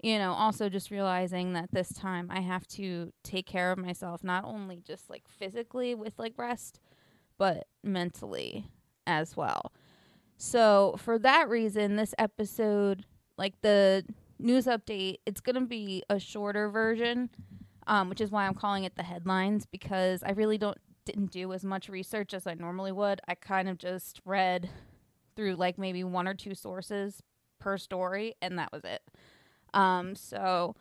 you 0.00 0.18
know, 0.18 0.32
also 0.32 0.68
just 0.68 0.90
realizing 0.90 1.52
that 1.54 1.70
this 1.72 1.92
time 1.92 2.30
I 2.30 2.40
have 2.40 2.66
to 2.68 3.12
take 3.24 3.46
care 3.46 3.72
of 3.72 3.78
myself 3.78 4.22
not 4.22 4.44
only 4.44 4.80
just 4.84 5.10
like 5.10 5.24
physically 5.28 5.94
with 5.94 6.18
like 6.18 6.34
rest, 6.36 6.80
but 7.36 7.66
mentally 7.82 8.70
as 9.06 9.36
well. 9.36 9.72
So, 10.36 10.94
for 10.98 11.18
that 11.18 11.48
reason, 11.48 11.96
this 11.96 12.14
episode, 12.16 13.04
like 13.36 13.60
the 13.60 14.04
news 14.38 14.66
update, 14.66 15.16
it's 15.26 15.40
going 15.40 15.56
to 15.56 15.66
be 15.66 16.04
a 16.08 16.20
shorter 16.20 16.70
version, 16.70 17.30
um, 17.88 18.08
which 18.08 18.20
is 18.20 18.30
why 18.30 18.46
I'm 18.46 18.54
calling 18.54 18.84
it 18.84 18.94
the 18.94 19.02
headlines 19.02 19.66
because 19.66 20.22
I 20.22 20.30
really 20.30 20.58
don't 20.58 20.78
didn't 21.04 21.30
do 21.30 21.52
as 21.54 21.64
much 21.64 21.88
research 21.88 22.34
as 22.34 22.46
I 22.46 22.54
normally 22.54 22.92
would. 22.92 23.20
I 23.26 23.34
kind 23.34 23.68
of 23.68 23.78
just 23.78 24.20
read 24.26 24.68
through 25.34 25.56
like 25.56 25.78
maybe 25.78 26.04
one 26.04 26.28
or 26.28 26.34
two 26.34 26.54
sources 26.54 27.22
per 27.58 27.78
story, 27.78 28.34
and 28.42 28.58
that 28.58 28.70
was 28.72 28.84
it. 28.84 29.02
Um, 29.74 30.14
so 30.14 30.76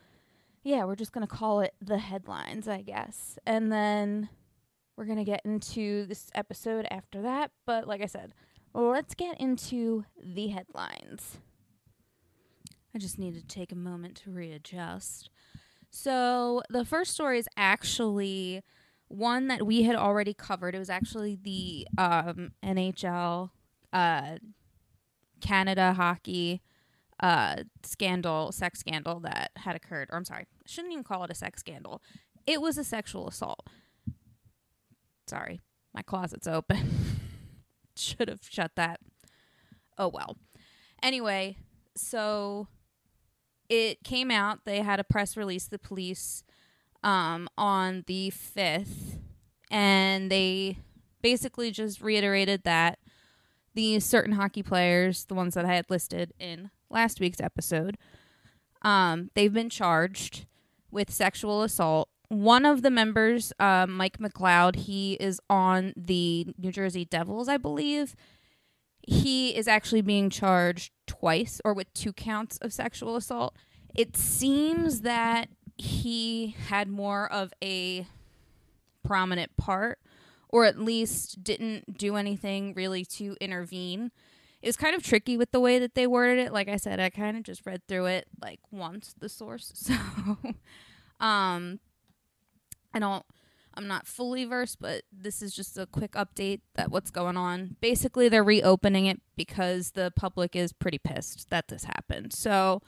yeah, 0.63 0.85
we're 0.85 0.95
just 0.95 1.11
gonna 1.11 1.27
call 1.27 1.61
it 1.61 1.73
the 1.81 1.97
headlines, 1.97 2.67
I 2.67 2.81
guess, 2.81 3.37
and 3.45 3.71
then 3.71 4.29
we're 4.95 5.05
gonna 5.05 5.23
get 5.23 5.41
into 5.45 6.05
this 6.05 6.29
episode 6.35 6.87
after 6.91 7.21
that. 7.21 7.51
But 7.65 7.87
like 7.87 8.01
I 8.01 8.07
said, 8.07 8.33
let's 8.73 9.15
get 9.15 9.39
into 9.39 10.05
the 10.21 10.47
headlines. 10.47 11.37
I 12.93 12.99
just 12.99 13.19
need 13.19 13.35
to 13.35 13.43
take 13.45 13.71
a 13.71 13.75
moment 13.75 14.15
to 14.23 14.31
readjust. 14.31 15.29
So 15.89 16.63
the 16.69 16.83
first 16.83 17.13
story 17.13 17.39
is 17.39 17.47
actually 17.55 18.63
one 19.07 19.47
that 19.47 19.65
we 19.65 19.83
had 19.83 19.95
already 19.95 20.33
covered. 20.33 20.75
It 20.75 20.79
was 20.79 20.89
actually 20.89 21.37
the 21.41 21.87
um, 21.97 22.51
NHL 22.63 23.51
uh, 23.93 24.37
Canada 25.41 25.93
hockey 25.93 26.61
uh, 27.19 27.63
scandal, 27.83 28.51
sex 28.51 28.79
scandal 28.79 29.19
that 29.21 29.51
had 29.57 29.75
occurred. 29.75 30.09
Or 30.11 30.17
I'm 30.17 30.25
sorry, 30.25 30.45
shouldn't 30.65 30.93
even 30.93 31.03
call 31.03 31.23
it 31.23 31.31
a 31.31 31.35
sex 31.35 31.59
scandal. 31.59 32.01
It 32.45 32.61
was 32.61 32.77
a 32.77 32.83
sexual 32.83 33.27
assault. 33.27 33.67
Sorry, 35.27 35.61
my 35.93 36.01
closet's 36.01 36.47
open. 36.47 36.89
Should 37.97 38.29
have 38.29 38.41
shut 38.49 38.71
that. 38.75 38.99
Oh 39.97 40.07
well. 40.07 40.37
Anyway, 41.01 41.57
so 41.95 42.67
it 43.69 44.03
came 44.03 44.31
out. 44.31 44.59
They 44.65 44.81
had 44.81 44.99
a 44.99 45.03
press 45.03 45.35
release, 45.35 45.65
the 45.65 45.79
police, 45.79 46.43
um, 47.03 47.49
on 47.57 48.03
the 48.07 48.31
5th, 48.31 49.19
and 49.69 50.31
they 50.31 50.77
basically 51.21 51.71
just 51.71 52.01
reiterated 52.01 52.63
that 52.63 52.99
these 53.73 54.05
certain 54.05 54.33
hockey 54.33 54.63
players, 54.63 55.25
the 55.25 55.35
ones 55.35 55.53
that 55.53 55.65
I 55.65 55.75
had 55.75 55.89
listed 55.89 56.33
in 56.39 56.71
last 56.89 57.19
week's 57.19 57.41
episode, 57.41 57.97
um, 58.81 59.29
they've 59.33 59.53
been 59.53 59.69
charged 59.69 60.45
with 60.91 61.11
sexual 61.11 61.63
assault. 61.63 62.09
One 62.29 62.65
of 62.65 62.81
the 62.81 62.91
members, 62.91 63.53
uh, 63.59 63.85
Mike 63.87 64.17
McLeod, 64.19 64.75
he 64.75 65.13
is 65.13 65.39
on 65.49 65.93
the 65.95 66.47
New 66.57 66.71
Jersey 66.71 67.05
Devils, 67.05 67.47
I 67.47 67.57
believe. 67.57 68.15
He 69.01 69.55
is 69.55 69.67
actually 69.67 70.01
being 70.01 70.29
charged 70.29 70.91
twice 71.05 71.61
or 71.63 71.73
with 71.73 71.93
two 71.93 72.11
counts 72.11 72.57
of 72.57 72.73
sexual 72.73 73.15
assault. 73.15 73.55
It 73.95 74.17
seems 74.17 75.01
that 75.01 75.49
he 75.77 76.55
had 76.67 76.89
more 76.89 77.31
of 77.31 77.53
a 77.63 78.07
prominent 79.03 79.55
part 79.55 79.99
or 80.49 80.65
at 80.65 80.79
least 80.79 81.43
didn't 81.43 81.97
do 81.97 82.15
anything 82.15 82.73
really 82.73 83.05
to 83.05 83.35
intervene 83.39 84.11
it 84.61 84.67
was 84.67 84.77
kind 84.77 84.95
of 84.95 85.03
tricky 85.03 85.37
with 85.37 85.51
the 85.51 85.59
way 85.59 85.79
that 85.79 85.95
they 85.95 86.07
worded 86.07 86.45
it. 86.45 86.53
Like 86.53 86.67
I 86.67 86.77
said, 86.77 86.99
I 86.99 87.09
kind 87.09 87.37
of 87.37 87.43
just 87.43 87.65
read 87.65 87.81
through 87.87 88.07
it 88.07 88.27
like 88.41 88.59
once 88.71 89.13
the 89.17 89.29
source. 89.29 89.71
So 91.19 91.25
um 91.25 91.79
I 92.93 92.99
don't 92.99 93.25
I'm 93.77 93.87
not 93.87 94.07
fully 94.07 94.43
versed, 94.43 94.79
but 94.79 95.03
this 95.11 95.43
is 95.43 95.53
just 95.53 95.77
a 95.77 95.85
quick 95.85 96.13
update 96.13 96.61
that 96.75 96.89
what's 96.89 97.11
going 97.11 97.37
on. 97.37 97.75
Basically, 97.79 98.27
they're 98.27 98.43
reopening 98.43 99.05
it 99.05 99.21
because 99.35 99.91
the 99.91 100.11
public 100.15 100.55
is 100.55 100.73
pretty 100.73 100.97
pissed 100.97 101.51
that 101.51 101.67
this 101.67 101.83
happened. 101.83 102.33
So 102.33 102.81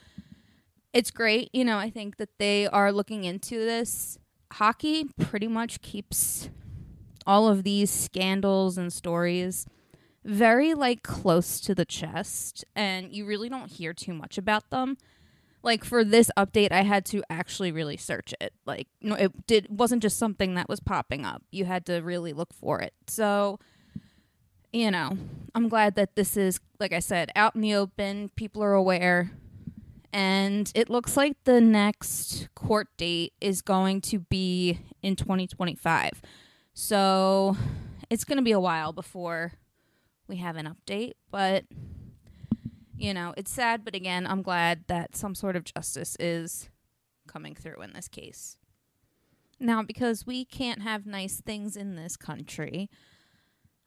it's 0.91 1.11
great, 1.11 1.49
you 1.53 1.63
know, 1.63 1.77
I 1.77 1.91
think 1.91 2.17
that 2.17 2.39
they 2.39 2.65
are 2.65 2.91
looking 2.91 3.23
into 3.23 3.59
this. 3.59 4.17
Hockey 4.53 5.05
pretty 5.19 5.47
much 5.47 5.81
keeps 5.81 6.49
all 7.27 7.47
of 7.47 7.63
these 7.63 7.91
scandals 7.91 8.75
and 8.75 8.91
stories 8.91 9.67
very 10.29 10.75
like 10.75 11.01
close 11.01 11.59
to 11.59 11.73
the 11.73 11.85
chest 11.85 12.63
and 12.75 13.11
you 13.11 13.25
really 13.25 13.49
don't 13.49 13.71
hear 13.71 13.93
too 13.93 14.13
much 14.13 14.37
about 14.37 14.69
them. 14.69 14.95
Like 15.63 15.83
for 15.83 16.05
this 16.05 16.31
update 16.37 16.71
i 16.71 16.83
had 16.83 17.03
to 17.07 17.23
actually 17.29 17.71
really 17.71 17.97
search 17.97 18.33
it. 18.39 18.53
Like 18.65 18.87
no 19.01 19.15
it 19.15 19.47
did 19.47 19.67
wasn't 19.69 20.03
just 20.03 20.17
something 20.17 20.53
that 20.53 20.69
was 20.69 20.79
popping 20.79 21.25
up. 21.25 21.41
You 21.51 21.65
had 21.65 21.85
to 21.87 21.99
really 22.01 22.31
look 22.31 22.53
for 22.53 22.79
it. 22.79 22.93
So 23.07 23.59
you 24.71 24.91
know 24.91 25.17
i'm 25.55 25.67
glad 25.67 25.95
that 25.95 26.15
this 26.15 26.37
is 26.37 26.59
like 26.79 26.93
i 26.93 26.99
said 26.99 27.31
out 27.35 27.55
in 27.55 27.61
the 27.61 27.73
open. 27.73 28.29
People 28.35 28.63
are 28.63 28.73
aware. 28.73 29.31
And 30.11 30.71
it 30.73 30.89
looks 30.89 31.15
like 31.15 31.37
the 31.43 31.61
next 31.61 32.49
court 32.55 32.87
date 32.97 33.33
is 33.41 33.61
going 33.61 34.01
to 34.01 34.19
be 34.19 34.79
in 35.01 35.15
2025 35.15 36.21
so 36.73 37.55
it's 38.09 38.23
going 38.23 38.37
to 38.37 38.43
be 38.43 38.51
a 38.51 38.59
while 38.59 38.91
before 38.91 39.53
we 40.29 40.37
have 40.37 40.55
an 40.55 40.69
update, 40.73 41.13
but 41.31 41.65
you 42.95 43.13
know, 43.13 43.33
it's 43.37 43.51
sad, 43.51 43.83
but 43.83 43.95
again, 43.95 44.27
I'm 44.27 44.41
glad 44.41 44.83
that 44.87 45.15
some 45.15 45.33
sort 45.33 45.55
of 45.55 45.63
justice 45.63 46.15
is 46.19 46.69
coming 47.27 47.55
through 47.55 47.81
in 47.81 47.93
this 47.93 48.07
case. 48.07 48.57
Now, 49.59 49.81
because 49.83 50.25
we 50.25 50.45
can't 50.45 50.81
have 50.81 51.05
nice 51.05 51.41
things 51.41 51.75
in 51.75 51.95
this 51.95 52.15
country, 52.17 52.89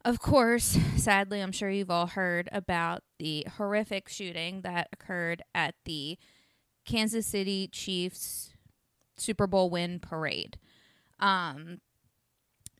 of 0.04 0.18
course, 0.18 0.76
sadly, 0.96 1.40
I'm 1.40 1.52
sure 1.52 1.70
you've 1.70 1.90
all 1.90 2.08
heard 2.08 2.48
about 2.52 3.02
the 3.18 3.46
horrific 3.56 4.08
shooting 4.08 4.62
that 4.62 4.88
occurred 4.92 5.42
at 5.54 5.74
the 5.84 6.18
Kansas 6.84 7.26
City 7.26 7.68
Chiefs 7.68 8.52
Super 9.16 9.46
Bowl 9.46 9.70
win 9.70 10.00
parade. 10.00 10.58
Um, 11.20 11.80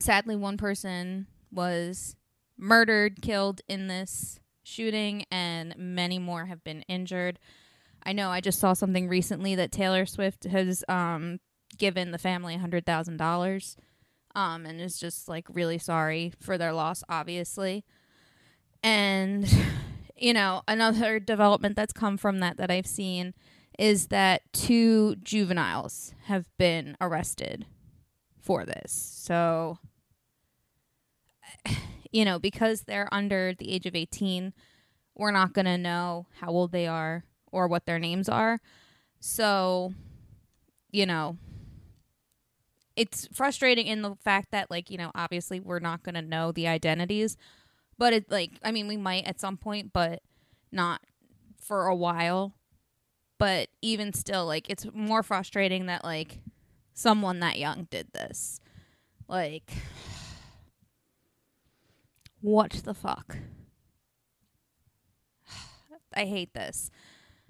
sadly, 0.01 0.35
one 0.35 0.57
person 0.57 1.29
was 1.53 2.17
murdered, 2.63 3.21
killed 3.21 3.61
in 3.69 3.89
this 3.89 4.41
shooting, 4.63 5.25
and 5.31 5.75
many 5.77 6.19
more 6.19 6.47
have 6.47 6.63
been 6.65 6.83
injured. 6.83 7.39
I 8.05 8.13
know 8.13 8.31
I 8.31 8.41
just 8.41 8.59
saw 8.61 8.73
something 8.73 9.09
recently 9.09 9.55
that 9.57 9.73
Taylor 9.73 10.07
Swift 10.07 10.45
has 10.45 10.85
um, 10.89 11.41
given 11.77 12.13
the 12.13 12.19
family 12.19 12.57
$100,000 12.57 13.77
um, 14.35 14.67
and 14.67 14.81
is 14.81 14.99
just 14.99 15.29
like 15.29 15.47
really 15.49 15.79
sorry 15.79 16.33
for 16.41 16.57
their 16.57 16.73
loss, 16.73 17.05
obviously. 17.09 17.85
And, 18.83 19.47
you 20.17 20.33
know, 20.33 20.63
another 20.67 21.19
development 21.19 21.77
that's 21.77 21.93
come 21.93 22.17
from 22.17 22.39
that 22.41 22.57
that 22.57 22.71
I've 22.71 22.87
seen 22.87 23.35
is 23.79 24.09
that 24.09 24.43
two 24.53 25.17
juveniles 25.17 26.15
have 26.25 26.47
been 26.59 26.97
arrested 27.01 27.67
for 28.41 28.65
this. 28.65 28.93
So 28.93 29.79
you 32.13 32.25
know, 32.25 32.39
because 32.39 32.83
they're 32.83 33.09
under 33.13 33.55
the 33.55 33.73
age 33.73 33.87
of 33.87 33.97
18, 33.97 34.53
we're 35.17 35.31
not 35.31 35.53
going 35.53 35.65
to 35.65 35.79
know 35.79 36.27
how 36.41 36.49
old 36.51 36.73
they 36.73 36.87
are 36.87 37.25
or 37.51 37.67
what 37.67 37.87
their 37.87 37.99
names 37.99 38.29
are. 38.29 38.61
So, 39.21 39.95
you 40.91 41.07
know, 41.07 41.37
it's 42.95 43.29
frustrating 43.33 43.87
in 43.87 44.03
the 44.03 44.15
fact 44.17 44.51
that, 44.53 44.71
like, 44.71 44.91
you 44.91 44.99
know, 44.99 45.11
obviously 45.15 45.59
we're 45.59 45.79
not 45.79 46.03
going 46.03 46.15
to 46.15 46.23
know 46.23 46.53
the 46.53 46.69
identities, 46.69 47.37
but 47.99 48.13
it, 48.13 48.31
like, 48.31 48.53
I 48.63 48.73
mean, 48.73 48.87
we 48.87 48.97
might 48.97 49.27
at 49.27 49.41
some 49.41 49.57
point, 49.57 49.93
but 49.93 50.23
not 50.71 51.01
for 51.57 51.87
a 51.87 51.95
while. 51.95 52.55
But 53.39 53.71
even 53.81 54.13
still, 54.13 54.47
like, 54.47 54.71
it's 54.71 54.87
more 54.93 55.23
frustrating 55.23 55.87
that, 55.87 56.05
like, 56.05 56.39
someone 56.95 57.41
that 57.41 57.59
young 57.59 57.89
did 57.91 58.13
this. 58.13 58.61
Like, 59.27 59.73
what 62.43 62.73
the 62.85 62.93
fuck? 62.93 63.39
I 66.15 66.25
hate 66.27 66.53
this. 66.53 66.91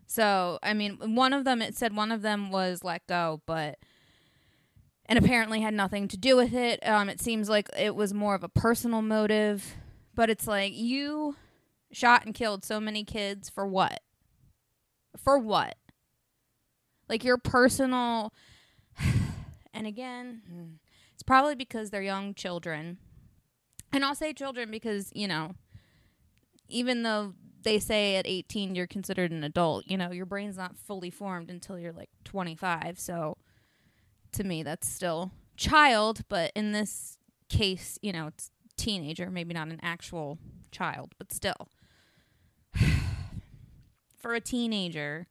So, 0.07 0.59
I 0.63 0.75
mean, 0.75 0.99
one 1.15 1.33
of 1.33 1.45
them, 1.45 1.63
it 1.63 1.75
said 1.75 1.97
one 1.97 2.13
of 2.13 2.23
them 2.23 2.51
was 2.51 2.85
let 2.85 3.07
go, 3.07 3.41
but, 3.47 3.79
and 5.07 5.19
apparently 5.19 5.63
had 5.63 5.75
nothing 5.75 6.07
to 6.09 6.19
do 6.19 6.37
with 6.37 6.53
it. 6.53 6.87
Um, 6.87 7.09
it 7.09 7.21
seems 7.21 7.49
like 7.49 7.69
it 7.77 7.97
was 7.97 8.13
more 8.13 8.35
of 8.35 8.45
a 8.45 8.49
personal 8.49 9.01
motive, 9.01 9.75
but 10.15 10.29
it's 10.29 10.47
like 10.47 10.75
you 10.75 11.37
shot 11.93 12.27
and 12.27 12.35
killed 12.35 12.65
so 12.65 12.79
many 12.79 13.05
kids 13.05 13.49
for 13.49 13.67
what? 13.67 14.01
For 15.17 15.39
what? 15.39 15.77
Like 17.09 17.25
your 17.25 17.39
personal, 17.39 18.35
and 19.73 19.87
again, 19.87 20.79
it's 21.15 21.23
probably 21.23 21.55
because 21.55 21.89
they're 21.89 22.03
young 22.03 22.35
children. 22.35 22.99
And 23.93 24.05
I'll 24.05 24.15
say 24.15 24.33
children 24.33 24.71
because, 24.71 25.11
you 25.15 25.29
know, 25.29 25.55
even 26.69 27.03
though 27.03 27.35
they 27.63 27.79
say 27.79 28.17
at 28.17 28.27
18 28.27 28.75
you're 28.75 28.87
considered 28.87 29.31
an 29.31 29.45
adult. 29.45 29.87
You 29.87 29.97
know, 29.97 30.11
your 30.11 30.27
brain's 30.27 30.57
not 30.57 30.77
fully 30.77 31.11
formed 31.11 31.51
until 31.51 31.79
you're 31.79 31.93
like 31.93 32.11
25. 32.25 32.99
So 32.99 33.37
to 34.33 34.45
me, 34.45 34.63
that's 34.63 34.89
still 34.89 35.33
child. 35.57 36.23
But 36.29 36.53
in 36.55 36.73
this 36.73 37.19
case, 37.49 37.99
you 38.03 38.13
know, 38.13 38.29
it's 38.29 38.51
teenager, 38.77 39.31
maybe 39.31 39.55
not 39.55 39.69
an 39.69 39.81
actual 39.83 40.39
child, 40.71 41.15
but 41.19 41.33
still. 41.33 41.69
For 44.19 44.35
a 44.35 44.41
teenager 44.41 45.27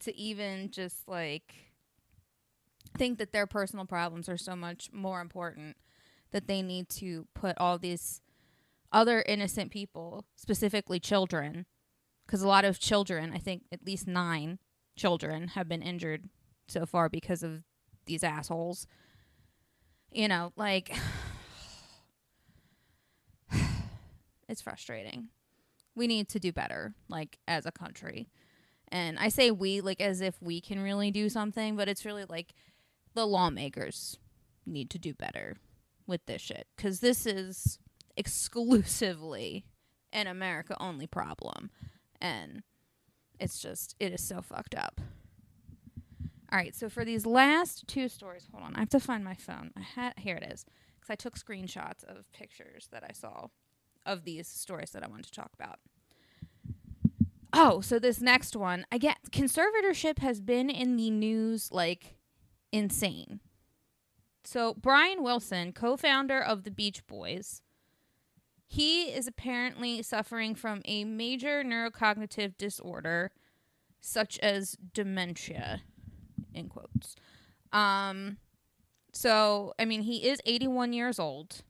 to 0.00 0.16
even 0.16 0.70
just 0.70 1.08
like 1.08 1.54
think 2.96 3.18
that 3.18 3.32
their 3.32 3.46
personal 3.46 3.84
problems 3.84 4.28
are 4.28 4.36
so 4.36 4.56
much 4.56 4.90
more 4.92 5.20
important 5.20 5.76
that 6.32 6.46
they 6.46 6.62
need 6.62 6.88
to 6.88 7.26
put 7.34 7.56
all 7.58 7.78
these 7.78 8.20
other 8.92 9.22
innocent 9.26 9.70
people, 9.70 10.24
specifically 10.36 10.98
children, 10.98 11.66
because 12.26 12.42
a 12.42 12.48
lot 12.48 12.64
of 12.64 12.78
children, 12.78 13.32
I 13.34 13.38
think 13.38 13.62
at 13.72 13.84
least 13.86 14.06
nine 14.06 14.58
children, 14.96 15.48
have 15.48 15.68
been 15.68 15.82
injured 15.82 16.28
so 16.68 16.86
far 16.86 17.08
because 17.08 17.42
of 17.42 17.62
these 18.06 18.22
assholes. 18.22 18.86
You 20.10 20.28
know, 20.28 20.52
like, 20.56 20.94
it's 24.48 24.62
frustrating. 24.62 25.28
We 25.94 26.06
need 26.06 26.28
to 26.30 26.40
do 26.40 26.52
better, 26.52 26.94
like, 27.08 27.38
as 27.46 27.66
a 27.66 27.72
country. 27.72 28.28
And 28.88 29.18
I 29.18 29.28
say 29.28 29.50
we, 29.50 29.80
like, 29.80 30.00
as 30.00 30.20
if 30.20 30.40
we 30.40 30.60
can 30.60 30.80
really 30.80 31.10
do 31.10 31.28
something, 31.28 31.76
but 31.76 31.88
it's 31.88 32.04
really 32.04 32.24
like 32.24 32.54
the 33.14 33.26
lawmakers 33.26 34.18
need 34.66 34.90
to 34.90 34.98
do 34.98 35.14
better 35.14 35.56
with 36.10 36.26
this 36.26 36.42
shit. 36.42 36.66
Because 36.76 37.00
this 37.00 37.24
is 37.24 37.78
exclusively 38.16 39.64
an 40.12 40.26
America 40.26 40.76
only 40.78 41.06
problem. 41.06 41.70
And 42.20 42.62
it's 43.38 43.58
just, 43.58 43.96
it 43.98 44.12
is 44.12 44.22
so 44.22 44.42
fucked 44.42 44.74
up. 44.74 45.00
All 46.52 46.58
right, 46.58 46.74
so 46.74 46.88
for 46.88 47.04
these 47.04 47.24
last 47.24 47.86
two 47.86 48.08
stories, 48.08 48.48
hold 48.52 48.64
on, 48.64 48.74
I 48.74 48.80
have 48.80 48.88
to 48.90 49.00
find 49.00 49.24
my 49.24 49.34
phone. 49.34 49.70
I 49.76 49.80
had 49.80 50.14
here 50.18 50.36
it 50.36 50.52
is 50.52 50.66
because 50.96 51.10
I 51.10 51.14
took 51.14 51.38
screenshots 51.38 52.02
of 52.04 52.30
pictures 52.32 52.88
that 52.90 53.04
I 53.08 53.12
saw 53.12 53.46
of 54.04 54.24
these 54.24 54.48
stories 54.48 54.90
that 54.90 55.04
I 55.04 55.08
wanted 55.08 55.26
to 55.26 55.32
talk 55.32 55.52
about. 55.54 55.78
Oh, 57.52 57.80
so 57.80 57.98
this 57.98 58.20
next 58.20 58.56
one, 58.56 58.84
I 58.90 58.98
get 58.98 59.18
conservatorship 59.30 60.18
has 60.18 60.40
been 60.40 60.70
in 60.70 60.96
the 60.96 61.10
news 61.10 61.70
like 61.70 62.16
insane. 62.72 63.40
So 64.44 64.74
Brian 64.74 65.22
Wilson, 65.22 65.72
co-founder 65.72 66.40
of 66.40 66.64
the 66.64 66.70
Beach 66.70 67.06
Boys, 67.06 67.62
he 68.66 69.04
is 69.04 69.26
apparently 69.26 70.02
suffering 70.02 70.54
from 70.54 70.80
a 70.84 71.04
major 71.04 71.64
neurocognitive 71.64 72.56
disorder, 72.56 73.32
such 74.00 74.38
as 74.38 74.76
dementia, 74.94 75.82
in 76.54 76.68
quotes. 76.68 77.16
Um, 77.72 78.38
so, 79.12 79.74
I 79.78 79.84
mean, 79.84 80.02
he 80.02 80.28
is 80.28 80.40
81 80.46 80.92
years 80.92 81.18
old, 81.18 81.62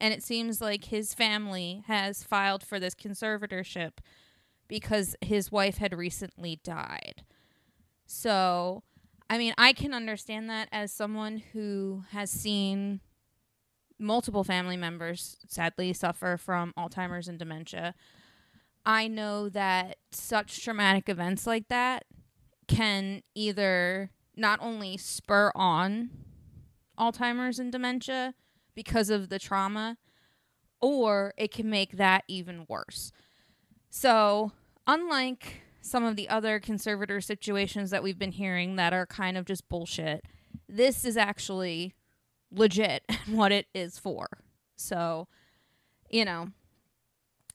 and 0.00 0.14
it 0.14 0.22
seems 0.22 0.60
like 0.60 0.84
his 0.84 1.12
family 1.12 1.82
has 1.88 2.22
filed 2.22 2.62
for 2.62 2.78
this 2.78 2.94
conservatorship 2.94 3.98
because 4.68 5.16
his 5.20 5.50
wife 5.50 5.78
had 5.78 5.92
recently 5.92 6.60
died. 6.62 7.24
So, 8.06 8.84
I 9.30 9.38
mean, 9.38 9.54
I 9.58 9.72
can 9.72 9.92
understand 9.92 10.48
that 10.48 10.68
as 10.72 10.92
someone 10.92 11.42
who 11.52 12.04
has 12.12 12.30
seen 12.30 13.00
multiple 13.98 14.44
family 14.44 14.76
members 14.76 15.36
sadly 15.48 15.92
suffer 15.92 16.36
from 16.36 16.72
Alzheimer's 16.78 17.28
and 17.28 17.38
dementia. 17.38 17.94
I 18.86 19.08
know 19.08 19.48
that 19.50 19.98
such 20.10 20.62
traumatic 20.64 21.08
events 21.08 21.46
like 21.46 21.68
that 21.68 22.04
can 22.68 23.22
either 23.34 24.10
not 24.36 24.60
only 24.62 24.96
spur 24.96 25.50
on 25.54 26.10
Alzheimer's 26.98 27.58
and 27.58 27.72
dementia 27.72 28.34
because 28.74 29.10
of 29.10 29.28
the 29.28 29.38
trauma, 29.38 29.98
or 30.80 31.34
it 31.36 31.52
can 31.52 31.68
make 31.68 31.96
that 31.96 32.24
even 32.28 32.64
worse. 32.68 33.10
So, 33.90 34.52
unlike 34.86 35.62
some 35.88 36.04
of 36.04 36.16
the 36.16 36.28
other 36.28 36.60
conservator 36.60 37.20
situations 37.20 37.90
that 37.90 38.02
we've 38.02 38.18
been 38.18 38.32
hearing 38.32 38.76
that 38.76 38.92
are 38.92 39.06
kind 39.06 39.36
of 39.36 39.44
just 39.44 39.68
bullshit, 39.68 40.24
this 40.68 41.04
is 41.04 41.16
actually 41.16 41.94
legit 42.50 43.02
what 43.26 43.52
it 43.52 43.66
is 43.74 43.98
for. 43.98 44.26
So, 44.76 45.28
you 46.10 46.24
know, 46.24 46.48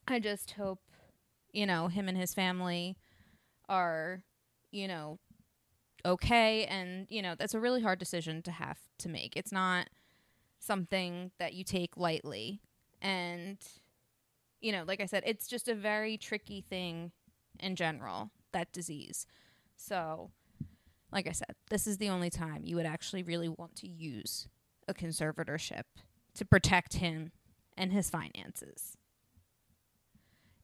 I 0.06 0.18
just 0.20 0.52
hope, 0.52 0.80
you 1.52 1.66
know, 1.66 1.88
him 1.88 2.08
and 2.08 2.18
his 2.18 2.34
family 2.34 2.96
are, 3.68 4.22
you 4.70 4.88
know, 4.88 5.18
okay. 6.04 6.66
And, 6.66 7.06
you 7.08 7.22
know, 7.22 7.34
that's 7.34 7.54
a 7.54 7.60
really 7.60 7.82
hard 7.82 7.98
decision 7.98 8.42
to 8.42 8.50
have 8.50 8.78
to 8.98 9.08
make. 9.08 9.36
It's 9.36 9.52
not 9.52 9.88
something 10.58 11.30
that 11.38 11.54
you 11.54 11.64
take 11.64 11.96
lightly. 11.96 12.60
And, 13.00 13.58
you 14.60 14.72
know, 14.72 14.84
like 14.86 15.00
I 15.00 15.06
said, 15.06 15.22
it's 15.26 15.46
just 15.46 15.68
a 15.68 15.74
very 15.74 16.16
tricky 16.16 16.60
thing 16.60 17.12
in 17.64 17.76
general, 17.76 18.30
that 18.52 18.72
disease. 18.72 19.26
So, 19.76 20.30
like 21.12 21.26
I 21.26 21.32
said, 21.32 21.54
this 21.70 21.86
is 21.86 21.98
the 21.98 22.10
only 22.10 22.30
time 22.30 22.62
you 22.64 22.76
would 22.76 22.86
actually 22.86 23.22
really 23.22 23.48
want 23.48 23.76
to 23.76 23.88
use 23.88 24.48
a 24.86 24.94
conservatorship 24.94 25.84
to 26.34 26.44
protect 26.44 26.94
him 26.94 27.32
and 27.76 27.92
his 27.92 28.10
finances. 28.10 28.96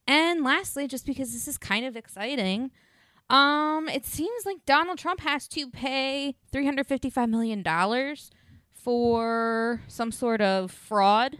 And 0.06 0.42
lastly, 0.42 0.88
just 0.88 1.06
because 1.06 1.32
this 1.32 1.46
is 1.46 1.56
kind 1.56 1.84
of 1.84 1.96
exciting, 1.96 2.72
um, 3.28 3.88
it 3.88 4.04
seems 4.04 4.44
like 4.44 4.66
Donald 4.66 4.98
Trump 4.98 5.20
has 5.20 5.46
to 5.48 5.70
pay 5.70 6.34
$355 6.52 7.30
million 7.30 7.64
for 8.72 9.82
some 9.86 10.10
sort 10.10 10.40
of 10.40 10.72
fraud. 10.72 11.38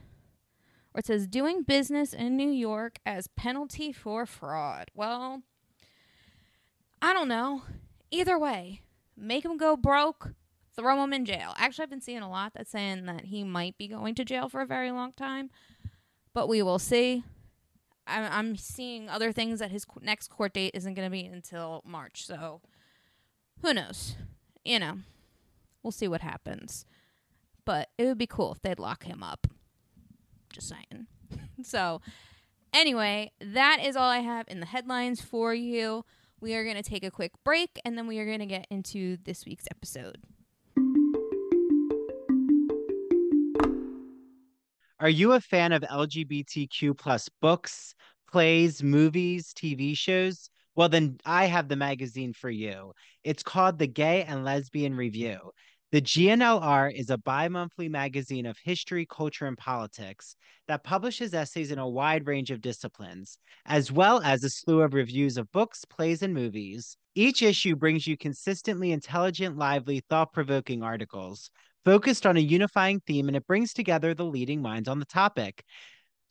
Or 0.95 1.01
it 1.01 1.07
says 1.07 1.27
doing 1.27 1.63
business 1.63 2.13
in 2.13 2.37
New 2.37 2.51
York 2.51 2.99
as 3.05 3.29
penalty 3.29 3.93
for 3.93 4.27
fraud. 4.27 4.91
Well, 4.95 5.43
I 7.03 7.13
don't 7.13 7.29
know. 7.29 7.63
Either 8.11 8.39
way, 8.39 8.83
make 9.17 9.45
him 9.45 9.57
go 9.57 9.77
broke 9.77 10.35
throw 10.81 11.03
him 11.03 11.13
in 11.13 11.25
jail. 11.25 11.55
Actually, 11.57 11.85
I've 11.85 11.91
been 11.91 12.01
seeing 12.01 12.23
a 12.23 12.31
lot 12.31 12.53
that's 12.55 12.71
saying 12.71 13.07
that 13.07 13.27
he 13.27 13.45
might 13.45 13.77
be 13.77 13.89
going 13.89 14.15
to 14.17 14.25
jail 14.25 14.49
for 14.49 14.61
a 14.61 14.67
very 14.67 14.91
long 14.91 15.13
time, 15.13 15.51
but 16.33 16.49
we 16.49 16.63
will 16.63 16.79
see. 16.79 17.23
I'm, 18.07 18.33
I'm 18.33 18.57
seeing 18.57 19.09
other 19.09 19.31
things 19.31 19.59
that 19.61 19.71
his 19.71 19.87
next 20.01 20.29
court 20.29 20.55
date 20.55 20.73
isn't 20.75 20.95
going 20.95 21.07
to 21.07 21.13
be 21.13 21.27
until 21.27 21.83
March, 21.85 22.27
so 22.27 22.61
who 23.63 23.75
knows? 23.75 24.17
You 24.65 24.79
know, 24.79 24.99
we'll 25.83 25.93
see 25.93 26.09
what 26.09 26.23
happens. 26.23 26.87
But 27.65 27.91
it 27.99 28.07
would 28.07 28.19
be 28.19 28.27
cool 28.27 28.53
if 28.53 28.63
they'd 28.63 28.79
lock 28.79 29.05
him 29.05 29.23
up. 29.23 29.47
Just 30.53 30.69
saying. 30.69 31.07
so, 31.63 32.01
anyway, 32.73 33.33
that 33.41 33.79
is 33.85 33.97
all 33.97 34.09
I 34.09 34.21
have 34.21 34.47
in 34.49 34.61
the 34.61 34.67
headlines 34.67 35.21
for 35.21 35.55
you. 35.55 36.05
We 36.41 36.55
are 36.55 36.65
going 36.65 36.77
to 36.77 36.83
take 36.83 37.05
a 37.05 37.11
quick 37.11 37.33
break 37.45 37.79
and 37.85 37.99
then 37.99 38.07
we 38.07 38.19
are 38.19 38.25
going 38.25 38.39
to 38.39 38.47
get 38.47 38.67
into 38.71 39.19
this 39.25 39.45
week's 39.45 39.67
episode. 39.71 40.19
Are 44.99 45.09
you 45.09 45.33
a 45.33 45.41
fan 45.41 45.73
of 45.73 45.83
LGBTQ 45.83 46.97
plus 46.97 47.29
books, 47.41 47.95
plays, 48.31 48.83
movies, 48.83 49.53
TV 49.53 49.97
shows? 49.97 50.49
Well, 50.75 50.89
then 50.89 51.19
I 51.27 51.45
have 51.45 51.69
the 51.69 51.77
magazine 51.77 52.33
for 52.33 52.51
you. 52.51 52.93
It's 53.23 53.43
called 53.43 53.79
the 53.79 53.87
Gay 53.87 54.25
and 54.25 54.45
Lesbian 54.45 54.95
Review. 54.97 55.39
The 55.93 56.01
GNLR 56.01 56.93
is 56.95 57.11
a 57.11 57.19
bi 57.19 57.49
monthly 57.49 57.89
magazine 57.89 58.47
of 58.47 58.57
history, 58.63 59.07
culture, 59.07 59.47
and 59.47 59.59
politics 59.59 60.37
that 60.69 60.85
publishes 60.85 61.35
essays 61.35 61.73
in 61.73 61.79
a 61.81 61.89
wide 61.89 62.27
range 62.27 62.53
of 62.53 62.61
disciplines, 62.61 63.39
as 63.67 63.91
well 63.91 64.21
as 64.23 64.45
a 64.45 64.51
slew 64.51 64.83
of 64.83 64.95
reviews 64.95 65.37
of 65.37 65.51
books, 65.51 65.85
plays, 65.85 66.23
and 66.23 66.33
movies. 66.33 66.97
Each 67.17 67.43
issue 67.43 67.75
brings 67.75 68.07
you 68.07 68.17
consistently 68.17 68.93
intelligent, 68.93 69.57
lively, 69.59 70.01
thought 70.09 70.33
provoking 70.33 70.83
articles 70.83 71.51
focused 71.85 72.27
on 72.27 72.37
a 72.37 72.41
unifying 72.41 73.01
theme 73.01 73.27
and 73.27 73.37
it 73.37 73.47
brings 73.47 73.73
together 73.73 74.15
the 74.15 74.25
leading 74.25 74.63
minds 74.63 74.89
on 74.89 74.99
the 74.99 75.07
topic. 75.07 75.65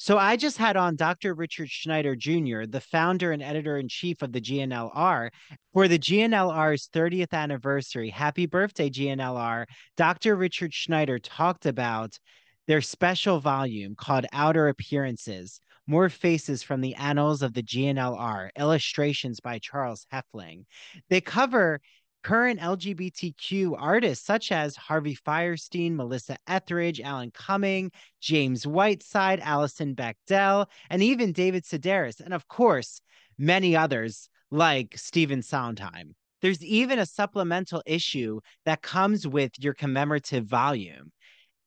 So 0.01 0.17
I 0.17 0.37
just 0.37 0.57
had 0.57 0.77
on 0.77 0.95
Dr. 0.95 1.33
Richard 1.33 1.69
Schneider 1.69 2.15
Jr., 2.15 2.63
the 2.65 2.79
founder 2.79 3.33
and 3.33 3.43
editor 3.43 3.77
in 3.77 3.89
chief 3.89 4.21
of 4.21 4.31
the 4.31 4.39
GNLR. 4.39 5.29
For 5.73 5.89
the 5.89 5.99
GNLR's 5.99 6.87
30th 6.93 7.33
anniversary, 7.33 8.09
happy 8.09 8.45
birthday, 8.45 8.89
GNLR. 8.89 9.65
Dr. 9.97 10.37
Richard 10.37 10.73
Schneider 10.73 11.19
talked 11.19 11.65
about 11.65 12.17
their 12.65 12.79
special 12.79 13.41
volume 13.41 13.93
called 13.93 14.25
Outer 14.31 14.69
Appearances 14.69 15.59
More 15.85 16.07
Faces 16.07 16.63
from 16.63 16.79
the 16.79 16.95
Annals 16.95 17.41
of 17.41 17.53
the 17.53 17.63
GNLR, 17.63 18.51
illustrations 18.57 19.41
by 19.41 19.59
Charles 19.59 20.07
Hefling. 20.13 20.63
They 21.09 21.19
cover 21.19 21.81
current 22.23 22.59
LGBTQ 22.59 23.75
artists 23.79 24.25
such 24.25 24.51
as 24.51 24.75
Harvey 24.75 25.15
Fierstein, 25.15 25.95
Melissa 25.95 26.37
Etheridge, 26.47 27.01
Alan 27.01 27.31
Cumming, 27.31 27.91
James 28.21 28.67
Whiteside, 28.67 29.39
Alison 29.39 29.95
Bechdel, 29.95 30.67
and 30.89 31.01
even 31.01 31.31
David 31.31 31.63
Sedaris, 31.63 32.19
and 32.19 32.33
of 32.33 32.47
course, 32.47 33.01
many 33.37 33.75
others 33.75 34.29
like 34.51 34.97
Stephen 34.97 35.41
Sondheim. 35.41 36.15
There's 36.41 36.63
even 36.63 36.99
a 36.99 37.05
supplemental 37.05 37.83
issue 37.85 38.39
that 38.65 38.81
comes 38.81 39.27
with 39.27 39.51
your 39.59 39.73
commemorative 39.73 40.45
volume. 40.45 41.11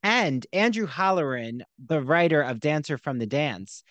And 0.03 0.47
Andrew 0.53 0.87
Holleran, 0.87 1.62
the 1.85 2.01
writer 2.01 2.43
of 2.43 2.61
Dancer 2.61 2.99
from 2.99 3.19
the 3.19 3.27
Dance, 3.27 3.85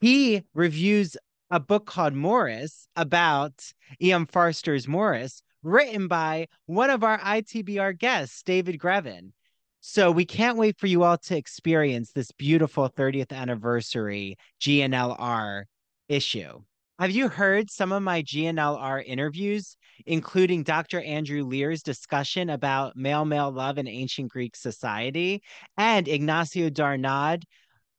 he 0.00 0.44
reviews 0.54 1.16
a 1.50 1.60
book 1.60 1.86
called 1.86 2.14
Morris 2.14 2.88
about 2.94 3.52
E.M. 4.00 4.26
Forster's 4.26 4.86
Maurice, 4.86 5.42
written 5.62 6.08
by 6.08 6.48
one 6.66 6.90
of 6.90 7.02
our 7.02 7.18
ITBR 7.18 7.98
guests, 7.98 8.42
David 8.42 8.78
Greven. 8.78 9.32
So 9.80 10.10
we 10.10 10.24
can't 10.24 10.58
wait 10.58 10.78
for 10.78 10.86
you 10.86 11.04
all 11.04 11.18
to 11.18 11.36
experience 11.36 12.12
this 12.12 12.32
beautiful 12.32 12.88
30th 12.88 13.32
anniversary 13.32 14.36
GNLR 14.60 15.64
issue. 16.08 16.60
Have 16.98 17.12
you 17.12 17.28
heard 17.28 17.70
some 17.70 17.92
of 17.92 18.02
my 18.02 18.22
GNLR 18.22 19.04
interviews, 19.06 19.76
including 20.04 20.64
Dr. 20.64 21.00
Andrew 21.00 21.44
Lear's 21.44 21.82
discussion 21.84 22.50
about 22.50 22.96
male 22.96 23.24
male 23.24 23.52
love 23.52 23.78
in 23.78 23.86
ancient 23.86 24.32
Greek 24.32 24.56
society 24.56 25.42
and 25.76 26.08
Ignacio 26.08 26.70
Darnaude 26.70 27.44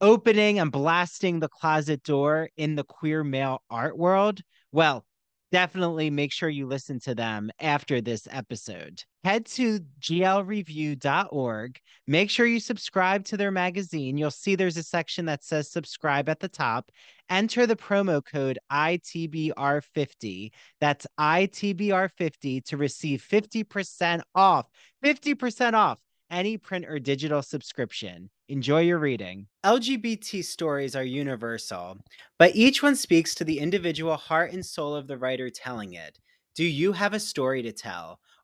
opening 0.01 0.59
and 0.59 0.71
blasting 0.71 1.39
the 1.39 1.47
closet 1.47 2.03
door 2.03 2.49
in 2.57 2.75
the 2.75 2.83
queer 2.83 3.23
male 3.23 3.61
art 3.69 3.97
world? 3.97 4.41
Well, 4.73 5.05
definitely 5.51 6.09
make 6.09 6.31
sure 6.31 6.49
you 6.49 6.67
listen 6.67 6.99
to 7.01 7.15
them 7.15 7.49
after 7.59 8.01
this 8.01 8.27
episode. 8.31 9.03
Head 9.23 9.45
to 9.47 9.79
glreview.org. 10.01 11.79
Make 12.07 12.29
sure 12.29 12.45
you 12.45 12.59
subscribe 12.59 13.25
to 13.25 13.37
their 13.37 13.51
magazine. 13.51 14.17
You'll 14.17 14.31
see 14.31 14.55
there's 14.55 14.77
a 14.77 14.83
section 14.83 15.25
that 15.25 15.43
says 15.43 15.71
subscribe 15.71 16.29
at 16.29 16.39
the 16.39 16.49
top. 16.49 16.91
Enter 17.29 17.67
the 17.67 17.75
promo 17.75 18.23
code 18.23 18.59
ITBR50. 18.71 20.51
That's 20.79 21.07
ITBR50 21.19 22.65
to 22.65 22.77
receive 22.77 23.25
50% 23.29 24.21
off. 24.35 24.67
50% 25.03 25.73
off 25.73 25.99
any 26.31 26.57
print 26.57 26.85
or 26.87 26.99
digital 26.99 27.41
subscription. 27.41 28.29
Enjoy 28.49 28.81
your 28.81 28.99
reading. 28.99 29.47
LGBT 29.63 30.41
stories 30.43 30.93
are 30.93 31.03
universal, 31.05 31.99
but 32.37 32.53
each 32.53 32.83
one 32.83 32.97
speaks 32.97 33.33
to 33.35 33.45
the 33.45 33.59
individual 33.59 34.17
heart 34.17 34.51
and 34.51 34.65
soul 34.65 34.93
of 34.93 35.07
the 35.07 35.17
writer 35.17 35.49
telling 35.49 35.93
it. 35.93 36.19
Do 36.53 36.65
you 36.65 36.91
have 36.91 37.13
a 37.13 37.19
story 37.21 37.61
to 37.61 37.71
tell? 37.71 38.19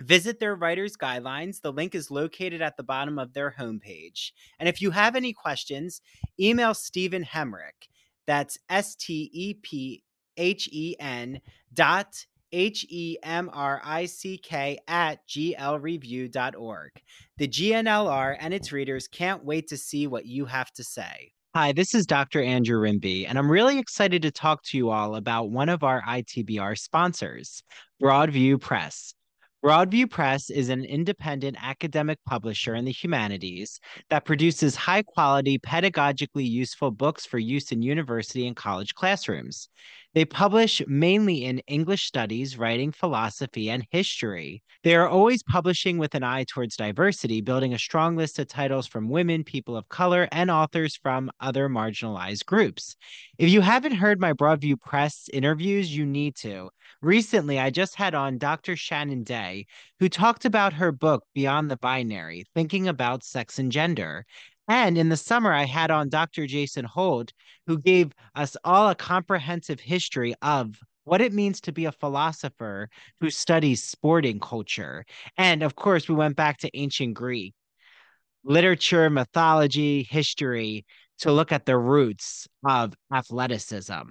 Visit 0.00 0.40
their 0.40 0.54
writer's 0.54 0.96
guidelines. 0.96 1.60
The 1.60 1.72
link 1.72 1.94
is 1.94 2.10
located 2.10 2.60
at 2.62 2.76
the 2.76 2.82
bottom 2.82 3.18
of 3.18 3.32
their 3.32 3.54
homepage. 3.58 4.32
And 4.58 4.68
if 4.68 4.82
you 4.82 4.90
have 4.90 5.16
any 5.16 5.32
questions, 5.32 6.00
email 6.38 6.74
Stephen 6.74 7.24
Hemrick. 7.24 7.88
That's 8.26 8.58
S 8.68 8.94
T 8.96 9.30
E 9.32 9.54
P 9.54 10.02
H 10.36 10.68
E 10.72 10.96
N 10.98 11.40
dot 11.72 12.26
H 12.52 12.86
E 12.88 13.18
M 13.22 13.50
R 13.52 13.80
I 13.84 14.06
C 14.06 14.38
K 14.38 14.78
at 14.88 15.26
glreview.org. 15.28 16.90
The 17.36 17.48
GNLR 17.48 18.36
and 18.38 18.54
its 18.54 18.72
readers 18.72 19.08
can't 19.08 19.44
wait 19.44 19.68
to 19.68 19.76
see 19.76 20.06
what 20.06 20.26
you 20.26 20.46
have 20.46 20.70
to 20.72 20.84
say. 20.84 21.32
Hi, 21.54 21.72
this 21.72 21.94
is 21.94 22.06
Dr. 22.06 22.42
Andrew 22.42 22.80
Rimby, 22.80 23.26
and 23.28 23.38
I'm 23.38 23.50
really 23.50 23.78
excited 23.78 24.22
to 24.22 24.32
talk 24.32 24.64
to 24.64 24.76
you 24.76 24.90
all 24.90 25.14
about 25.14 25.50
one 25.50 25.68
of 25.68 25.84
our 25.84 26.02
ITBR 26.02 26.76
sponsors, 26.76 27.62
Broadview 28.02 28.60
Press. 28.60 29.14
Broadview 29.64 30.10
Press 30.10 30.50
is 30.50 30.68
an 30.68 30.84
independent 30.84 31.56
academic 31.58 32.18
publisher 32.26 32.74
in 32.74 32.84
the 32.84 32.92
humanities 32.92 33.80
that 34.10 34.26
produces 34.26 34.76
high 34.76 35.02
quality, 35.02 35.58
pedagogically 35.58 36.46
useful 36.46 36.90
books 36.90 37.24
for 37.24 37.38
use 37.38 37.72
in 37.72 37.80
university 37.80 38.46
and 38.46 38.54
college 38.54 38.94
classrooms. 38.94 39.70
They 40.14 40.24
publish 40.24 40.80
mainly 40.86 41.44
in 41.44 41.58
English 41.66 42.04
studies, 42.04 42.56
writing, 42.56 42.92
philosophy, 42.92 43.68
and 43.68 43.84
history. 43.90 44.62
They 44.84 44.94
are 44.94 45.08
always 45.08 45.42
publishing 45.42 45.98
with 45.98 46.14
an 46.14 46.22
eye 46.22 46.44
towards 46.44 46.76
diversity, 46.76 47.40
building 47.40 47.74
a 47.74 47.78
strong 47.78 48.16
list 48.16 48.38
of 48.38 48.46
titles 48.46 48.86
from 48.86 49.08
women, 49.08 49.42
people 49.42 49.76
of 49.76 49.88
color, 49.88 50.28
and 50.30 50.52
authors 50.52 50.94
from 50.94 51.32
other 51.40 51.68
marginalized 51.68 52.46
groups. 52.46 52.94
If 53.38 53.50
you 53.50 53.60
haven't 53.60 53.96
heard 53.96 54.20
my 54.20 54.32
Broadview 54.32 54.80
Press 54.80 55.28
interviews, 55.32 55.94
you 55.94 56.06
need 56.06 56.36
to. 56.36 56.70
Recently, 57.02 57.58
I 57.58 57.70
just 57.70 57.96
had 57.96 58.14
on 58.14 58.38
Dr. 58.38 58.76
Shannon 58.76 59.24
Dea, 59.24 59.66
who 59.98 60.08
talked 60.08 60.44
about 60.44 60.74
her 60.74 60.92
book, 60.92 61.24
Beyond 61.34 61.70
the 61.70 61.76
Binary 61.76 62.44
Thinking 62.54 62.86
About 62.86 63.24
Sex 63.24 63.58
and 63.58 63.72
Gender. 63.72 64.24
And 64.68 64.96
in 64.96 65.08
the 65.08 65.16
summer, 65.16 65.52
I 65.52 65.64
had 65.64 65.90
on 65.90 66.08
Dr. 66.08 66.46
Jason 66.46 66.84
Holt, 66.84 67.32
who 67.66 67.78
gave 67.78 68.12
us 68.34 68.56
all 68.64 68.88
a 68.88 68.94
comprehensive 68.94 69.80
history 69.80 70.34
of 70.40 70.78
what 71.04 71.20
it 71.20 71.34
means 71.34 71.60
to 71.62 71.72
be 71.72 71.84
a 71.84 71.92
philosopher 71.92 72.88
who 73.20 73.28
studies 73.28 73.84
sporting 73.84 74.40
culture. 74.40 75.04
And 75.36 75.62
of 75.62 75.76
course, 75.76 76.08
we 76.08 76.14
went 76.14 76.36
back 76.36 76.58
to 76.58 76.76
ancient 76.76 77.14
Greek 77.14 77.54
literature, 78.44 79.08
mythology, 79.08 80.02
history 80.02 80.84
to 81.18 81.32
look 81.32 81.52
at 81.52 81.64
the 81.64 81.78
roots 81.78 82.46
of 82.66 82.94
athleticism. 83.12 84.02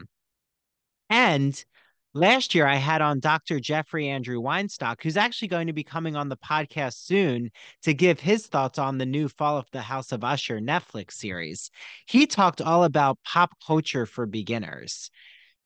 And 1.09 1.65
Last 2.15 2.53
year, 2.53 2.67
I 2.67 2.75
had 2.75 3.01
on 3.01 3.19
Dr. 3.19 3.59
Jeffrey 3.59 4.07
Andrew 4.07 4.39
Weinstock, 4.39 5.01
who's 5.01 5.17
actually 5.17 5.47
going 5.47 5.65
to 5.65 5.73
be 5.73 5.83
coming 5.83 6.15
on 6.15 6.29
the 6.29 6.37
podcast 6.37 7.05
soon 7.05 7.49
to 7.81 7.95
give 7.95 8.19
his 8.19 8.45
thoughts 8.45 8.77
on 8.77 8.99
the 8.99 9.05
new 9.05 9.27
Fall 9.27 9.57
of 9.57 9.65
the 9.71 9.81
House 9.81 10.11
of 10.11 10.23
Usher 10.23 10.59
Netflix 10.59 11.13
series. 11.13 11.71
He 12.05 12.27
talked 12.27 12.61
all 12.61 12.83
about 12.83 13.17
pop 13.25 13.53
culture 13.65 14.05
for 14.05 14.27
beginners. 14.27 15.09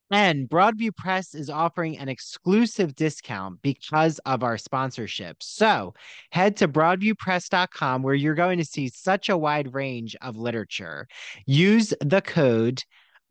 And 0.10 0.48
Broadview 0.48 0.96
Press 0.96 1.36
is 1.36 1.50
offering 1.50 1.98
an 1.98 2.08
exclusive 2.08 2.96
discount 2.96 3.62
because 3.62 4.20
of 4.20 4.42
our 4.42 4.58
sponsorship. 4.58 5.44
So 5.44 5.96
head 6.32 6.56
to 6.58 6.70
broadviewpress.com 6.70 8.04
where 8.04 8.16
you're 8.16 8.36
going 8.36 8.60
to 8.60 8.66
see 8.66 8.88
such 8.88 9.28
a 9.28 9.38
wide 9.38 9.74
range 9.74 10.16
of 10.22 10.38
literature. 10.38 11.10
Use 11.46 11.94
the 12.00 12.22
code 12.22 12.84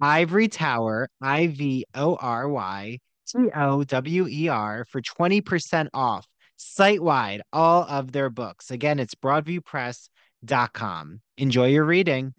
Ivory 0.02 0.48
Tower, 0.48 1.08
I 1.22 1.46
V 1.46 1.86
O 1.94 2.16
R 2.16 2.46
Y 2.46 2.98
T 3.26 3.50
O 3.54 3.84
W 3.84 4.28
E 4.28 4.48
R, 4.48 4.86
for 4.88 5.02
20% 5.02 5.88
off 5.92 6.26
site 6.56 7.02
wide 7.02 7.42
all 7.52 7.84
of 7.84 8.12
their 8.12 8.30
books. 8.30 8.70
Again, 8.70 8.98
it's 8.98 9.14
broadviewpress.com. 9.14 11.20
Enjoy 11.38 11.66
your 11.66 11.84
reading. 11.84 12.34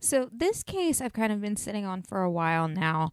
So 0.00 0.28
this 0.32 0.62
case 0.62 1.00
I've 1.00 1.12
kind 1.12 1.32
of 1.32 1.40
been 1.40 1.56
sitting 1.56 1.86
on 1.86 2.02
for 2.02 2.22
a 2.22 2.30
while 2.30 2.68
now. 2.68 3.10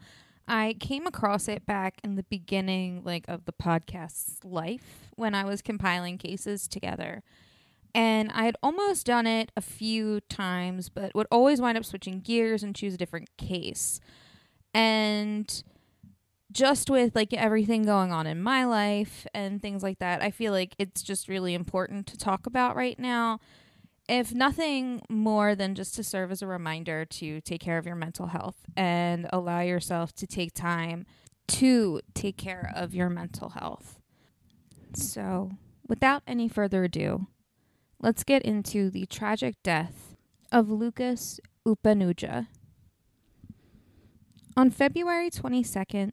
I 0.47 0.75
came 0.79 1.05
across 1.05 1.47
it 1.47 1.65
back 1.65 1.99
in 2.03 2.15
the 2.15 2.23
beginning 2.23 3.03
like 3.05 3.25
of 3.27 3.45
the 3.45 3.53
podcast's 3.53 4.43
life 4.43 5.11
when 5.15 5.35
I 5.35 5.43
was 5.43 5.61
compiling 5.61 6.17
cases 6.17 6.67
together. 6.67 7.21
And 7.95 8.31
I 8.33 8.43
had 8.43 8.55
almost 8.61 9.05
done 9.05 9.25
it 9.25 9.51
a 9.57 9.61
few 9.61 10.21
times, 10.21 10.89
but 10.89 11.15
would 11.15 11.27
always 11.31 11.59
wind 11.59 11.77
up 11.77 11.85
switching 11.85 12.19
gears 12.19 12.63
and 12.63 12.75
choose 12.75 12.93
a 12.93 12.97
different 12.97 13.29
case. 13.37 13.99
And 14.73 15.63
just 16.51 16.89
with 16.89 17.15
like 17.15 17.33
everything 17.33 17.83
going 17.83 18.11
on 18.11 18.27
in 18.27 18.41
my 18.41 18.65
life 18.65 19.25
and 19.33 19.61
things 19.61 19.83
like 19.83 19.99
that, 19.99 20.21
I 20.21 20.31
feel 20.31 20.51
like 20.51 20.75
it's 20.77 21.01
just 21.01 21.27
really 21.27 21.53
important 21.53 22.07
to 22.07 22.17
talk 22.17 22.45
about 22.45 22.75
right 22.75 22.97
now. 22.99 23.39
If 24.07 24.33
nothing 24.33 25.03
more 25.09 25.53
than 25.53 25.75
just 25.75 25.95
to 25.95 26.03
serve 26.03 26.31
as 26.31 26.41
a 26.41 26.47
reminder 26.47 27.05
to 27.05 27.41
take 27.41 27.61
care 27.61 27.77
of 27.77 27.85
your 27.85 27.95
mental 27.95 28.27
health 28.27 28.57
and 28.75 29.27
allow 29.31 29.59
yourself 29.61 30.13
to 30.13 30.25
take 30.25 30.53
time 30.53 31.05
to 31.47 32.01
take 32.13 32.37
care 32.37 32.71
of 32.75 32.93
your 32.93 33.09
mental 33.09 33.49
health. 33.49 33.99
So, 34.93 35.51
without 35.87 36.23
any 36.27 36.47
further 36.47 36.83
ado, 36.83 37.27
let's 38.01 38.23
get 38.23 38.41
into 38.43 38.89
the 38.89 39.05
tragic 39.05 39.55
death 39.63 40.15
of 40.51 40.69
Lucas 40.69 41.39
Opanuga. 41.65 42.47
On 44.55 44.69
February 44.69 45.29
22nd, 45.29 46.11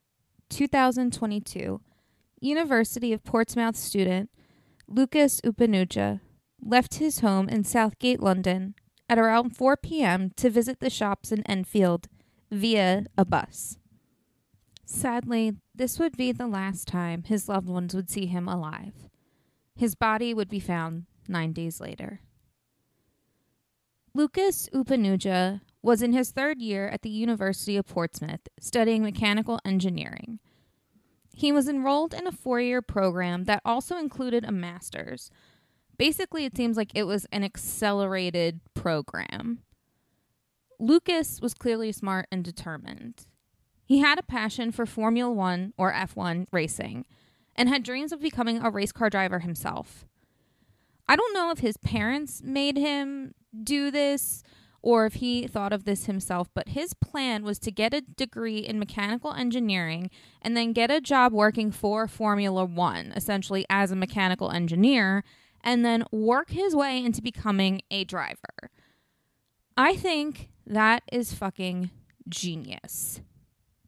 2022, 0.50 1.80
University 2.40 3.12
of 3.12 3.24
Portsmouth 3.24 3.76
student 3.76 4.30
Lucas 4.88 5.40
Opanuga 5.40 6.20
left 6.60 6.96
his 6.96 7.20
home 7.20 7.48
in 7.48 7.64
Southgate, 7.64 8.20
London 8.20 8.74
at 9.08 9.18
around 9.18 9.56
4 9.56 9.76
p.m. 9.76 10.30
to 10.36 10.50
visit 10.50 10.80
the 10.80 10.90
shops 10.90 11.32
in 11.32 11.42
Enfield 11.42 12.08
via 12.50 13.04
a 13.16 13.24
bus. 13.24 13.78
Sadly, 14.84 15.54
this 15.74 15.98
would 15.98 16.16
be 16.16 16.30
the 16.32 16.46
last 16.46 16.86
time 16.86 17.24
his 17.24 17.48
loved 17.48 17.68
ones 17.68 17.94
would 17.94 18.10
see 18.10 18.26
him 18.26 18.46
alive. 18.46 19.08
His 19.74 19.94
body 19.94 20.32
would 20.32 20.48
be 20.48 20.60
found 20.60 21.06
nine 21.28 21.52
days 21.52 21.80
later. 21.80 22.20
Lucas 24.14 24.68
Opanuga 24.72 25.60
was 25.82 26.00
in 26.00 26.12
his 26.12 26.30
third 26.30 26.60
year 26.60 26.88
at 26.88 27.02
the 27.02 27.10
University 27.10 27.76
of 27.76 27.86
Portsmouth 27.86 28.48
studying 28.58 29.02
mechanical 29.02 29.60
engineering. 29.64 30.38
He 31.34 31.52
was 31.52 31.68
enrolled 31.68 32.14
in 32.14 32.26
a 32.26 32.32
four 32.32 32.60
year 32.60 32.80
program 32.80 33.44
that 33.44 33.60
also 33.62 33.98
included 33.98 34.42
a 34.44 34.52
master's. 34.52 35.30
Basically, 35.98 36.46
it 36.46 36.56
seems 36.56 36.78
like 36.78 36.92
it 36.94 37.02
was 37.02 37.26
an 37.30 37.44
accelerated 37.44 38.60
program. 38.72 39.60
Lucas 40.80 41.40
was 41.40 41.54
clearly 41.54 41.92
smart 41.92 42.26
and 42.32 42.42
determined. 42.42 43.26
He 43.84 43.98
had 43.98 44.18
a 44.18 44.22
passion 44.22 44.72
for 44.72 44.86
Formula 44.86 45.30
One 45.30 45.74
or 45.76 45.92
F1 45.92 46.46
racing 46.52 47.04
and 47.54 47.68
had 47.68 47.82
dreams 47.82 48.12
of 48.12 48.20
becoming 48.20 48.62
a 48.62 48.70
race 48.70 48.92
car 48.92 49.10
driver 49.10 49.40
himself. 49.40 50.06
I 51.08 51.16
don't 51.16 51.34
know 51.34 51.50
if 51.50 51.58
his 51.58 51.76
parents 51.76 52.42
made 52.42 52.76
him 52.76 53.34
do 53.62 53.90
this 53.90 54.42
or 54.82 55.06
if 55.06 55.14
he 55.14 55.46
thought 55.46 55.72
of 55.72 55.84
this 55.84 56.06
himself, 56.06 56.48
but 56.54 56.68
his 56.68 56.94
plan 56.94 57.42
was 57.42 57.58
to 57.58 57.72
get 57.72 57.92
a 57.92 58.02
degree 58.02 58.58
in 58.58 58.78
mechanical 58.78 59.32
engineering 59.32 60.10
and 60.40 60.56
then 60.56 60.72
get 60.72 60.90
a 60.90 61.00
job 61.00 61.32
working 61.32 61.72
for 61.72 62.06
Formula 62.06 62.64
One, 62.64 63.12
essentially 63.16 63.66
as 63.68 63.90
a 63.90 63.96
mechanical 63.96 64.50
engineer, 64.50 65.24
and 65.62 65.84
then 65.84 66.04
work 66.12 66.50
his 66.50 66.76
way 66.76 67.04
into 67.04 67.20
becoming 67.20 67.82
a 67.90 68.04
driver. 68.04 68.70
I 69.76 69.96
think 69.96 70.50
that 70.66 71.02
is 71.10 71.34
fucking 71.34 71.90
genius. 72.28 73.20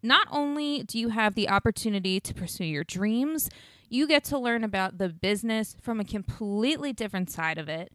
Not 0.02 0.26
only 0.30 0.82
do 0.82 0.98
you 0.98 1.10
have 1.10 1.34
the 1.34 1.48
opportunity 1.48 2.18
to 2.20 2.34
pursue 2.34 2.64
your 2.64 2.84
dreams, 2.84 3.48
you 3.88 4.06
get 4.06 4.24
to 4.24 4.38
learn 4.38 4.64
about 4.64 4.98
the 4.98 5.08
business 5.08 5.76
from 5.80 6.00
a 6.00 6.04
completely 6.04 6.92
different 6.92 7.30
side 7.30 7.58
of 7.58 7.68
it. 7.68 7.92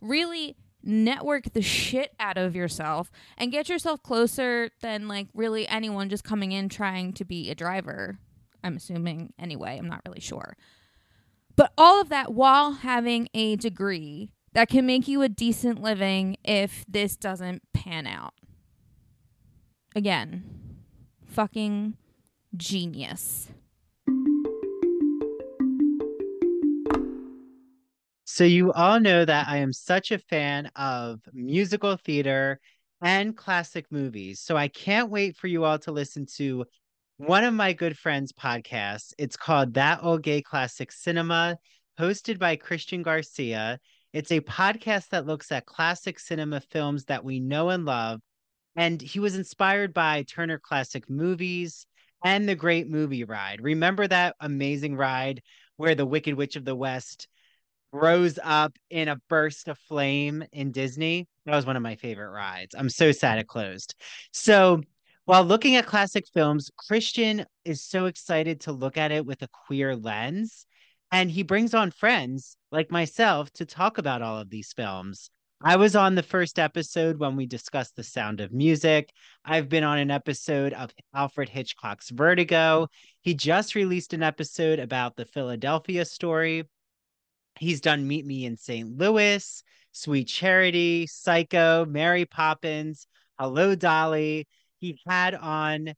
Really 0.00 0.56
network 0.82 1.52
the 1.52 1.62
shit 1.62 2.14
out 2.20 2.36
of 2.36 2.54
yourself 2.54 3.10
and 3.38 3.50
get 3.50 3.68
yourself 3.68 4.02
closer 4.02 4.68
than 4.82 5.08
like 5.08 5.28
really 5.34 5.66
anyone 5.66 6.08
just 6.08 6.24
coming 6.24 6.52
in 6.52 6.68
trying 6.68 7.12
to 7.14 7.24
be 7.24 7.50
a 7.50 7.54
driver. 7.54 8.18
I'm 8.62 8.76
assuming 8.76 9.32
anyway, 9.38 9.78
I'm 9.78 9.88
not 9.88 10.02
really 10.06 10.20
sure. 10.20 10.56
But 11.56 11.72
all 11.78 12.00
of 12.00 12.08
that 12.08 12.34
while 12.34 12.72
having 12.72 13.28
a 13.32 13.56
degree 13.56 14.30
that 14.52 14.68
can 14.68 14.86
make 14.86 15.08
you 15.08 15.22
a 15.22 15.28
decent 15.28 15.82
living 15.82 16.36
if 16.44 16.84
this 16.88 17.16
doesn't 17.16 17.62
pan 17.72 18.06
out. 18.06 18.34
Again, 19.96 20.44
fucking 21.26 21.96
genius. 22.56 23.48
So, 28.34 28.42
you 28.42 28.72
all 28.72 28.98
know 28.98 29.24
that 29.24 29.46
I 29.46 29.58
am 29.58 29.72
such 29.72 30.10
a 30.10 30.18
fan 30.18 30.68
of 30.74 31.20
musical 31.32 31.96
theater 31.96 32.58
and 33.00 33.36
classic 33.36 33.86
movies. 33.92 34.40
So, 34.40 34.56
I 34.56 34.66
can't 34.66 35.08
wait 35.08 35.36
for 35.36 35.46
you 35.46 35.62
all 35.62 35.78
to 35.78 35.92
listen 35.92 36.26
to 36.38 36.64
one 37.18 37.44
of 37.44 37.54
my 37.54 37.74
good 37.74 37.96
friends' 37.96 38.32
podcasts. 38.32 39.12
It's 39.18 39.36
called 39.36 39.74
That 39.74 40.00
Old 40.02 40.24
Gay 40.24 40.42
Classic 40.42 40.90
Cinema, 40.90 41.58
hosted 41.96 42.40
by 42.40 42.56
Christian 42.56 43.02
Garcia. 43.04 43.78
It's 44.12 44.32
a 44.32 44.40
podcast 44.40 45.10
that 45.10 45.26
looks 45.26 45.52
at 45.52 45.64
classic 45.64 46.18
cinema 46.18 46.58
films 46.58 47.04
that 47.04 47.22
we 47.24 47.38
know 47.38 47.68
and 47.68 47.84
love. 47.84 48.18
And 48.74 49.00
he 49.00 49.20
was 49.20 49.36
inspired 49.36 49.94
by 49.94 50.24
Turner 50.24 50.58
Classic 50.58 51.08
Movies 51.08 51.86
and 52.24 52.48
The 52.48 52.56
Great 52.56 52.90
Movie 52.90 53.22
Ride. 53.22 53.60
Remember 53.60 54.08
that 54.08 54.34
amazing 54.40 54.96
ride 54.96 55.40
where 55.76 55.94
the 55.94 56.04
Wicked 56.04 56.34
Witch 56.34 56.56
of 56.56 56.64
the 56.64 56.74
West 56.74 57.28
rose 57.94 58.38
up 58.42 58.76
in 58.90 59.08
a 59.08 59.20
burst 59.28 59.68
of 59.68 59.78
flame 59.78 60.44
in 60.52 60.72
Disney. 60.72 61.28
That 61.46 61.54
was 61.54 61.64
one 61.64 61.76
of 61.76 61.82
my 61.82 61.96
favorite 61.96 62.30
rides. 62.30 62.74
I'm 62.76 62.90
so 62.90 63.12
sad 63.12 63.38
it 63.38 63.46
closed. 63.46 63.94
So, 64.32 64.82
while 65.26 65.44
looking 65.44 65.76
at 65.76 65.86
classic 65.86 66.26
films, 66.34 66.70
Christian 66.76 67.46
is 67.64 67.82
so 67.82 68.06
excited 68.06 68.62
to 68.62 68.72
look 68.72 68.98
at 68.98 69.12
it 69.12 69.24
with 69.24 69.40
a 69.42 69.48
queer 69.66 69.96
lens. 69.96 70.66
And 71.12 71.30
he 71.30 71.42
brings 71.42 71.72
on 71.72 71.92
friends 71.92 72.56
like 72.72 72.90
myself 72.90 73.50
to 73.52 73.64
talk 73.64 73.98
about 73.98 74.20
all 74.20 74.38
of 74.40 74.50
these 74.50 74.72
films. 74.72 75.30
I 75.62 75.76
was 75.76 75.96
on 75.96 76.14
the 76.14 76.22
first 76.22 76.58
episode 76.58 77.18
when 77.18 77.36
we 77.36 77.46
discussed 77.46 77.96
The 77.96 78.02
Sound 78.02 78.40
of 78.40 78.52
Music. 78.52 79.10
I've 79.46 79.70
been 79.70 79.84
on 79.84 79.98
an 79.98 80.10
episode 80.10 80.74
of 80.74 80.90
Alfred 81.14 81.48
Hitchcock's 81.48 82.10
Vertigo. 82.10 82.88
He 83.22 83.32
just 83.32 83.74
released 83.74 84.12
an 84.12 84.22
episode 84.22 84.78
about 84.78 85.16
the 85.16 85.24
Philadelphia 85.24 86.04
story. 86.04 86.64
He's 87.58 87.80
done 87.80 88.06
Meet 88.06 88.26
Me 88.26 88.44
in 88.44 88.56
St. 88.56 88.98
Louis, 88.98 89.62
Sweet 89.92 90.26
Charity, 90.26 91.06
Psycho, 91.06 91.84
Mary 91.84 92.24
Poppins, 92.24 93.06
Hello 93.38 93.74
Dolly. 93.74 94.48
He 94.80 94.98
had 95.06 95.34
on 95.34 95.94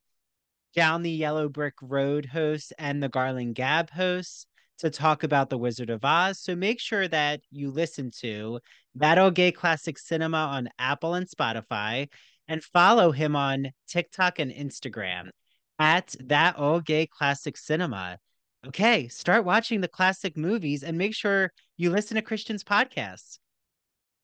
Down 0.75 1.01
the 1.01 1.11
Yellow 1.11 1.49
Brick 1.49 1.73
Road 1.81 2.25
hosts 2.25 2.71
and 2.77 3.01
the 3.01 3.09
Garland 3.09 3.55
Gab 3.55 3.89
hosts 3.89 4.45
to 4.79 4.91
talk 4.91 5.23
about 5.23 5.49
The 5.49 5.57
Wizard 5.57 5.89
of 5.89 6.05
Oz. 6.05 6.39
So 6.39 6.55
make 6.55 6.79
sure 6.79 7.07
that 7.07 7.41
you 7.51 7.71
listen 7.71 8.11
to 8.21 8.59
That 8.95 9.17
Old 9.17 9.33
Gay 9.33 9.51
Classic 9.51 9.97
Cinema 9.97 10.37
on 10.37 10.69
Apple 10.77 11.15
and 11.15 11.27
Spotify 11.27 12.07
and 12.47 12.63
follow 12.63 13.11
him 13.11 13.35
on 13.35 13.71
TikTok 13.87 14.37
and 14.39 14.51
Instagram 14.51 15.29
at 15.79 16.15
That 16.25 16.59
Old 16.59 16.85
Gay 16.85 17.07
Classic 17.07 17.57
Cinema 17.57 18.19
okay, 18.67 19.07
start 19.07 19.45
watching 19.45 19.81
the 19.81 19.87
classic 19.87 20.35
movies 20.35 20.83
and 20.83 20.97
make 20.97 21.15
sure 21.15 21.51
you 21.77 21.89
listen 21.89 22.15
to 22.15 22.21
Christian's 22.21 22.63
podcasts. 22.63 23.39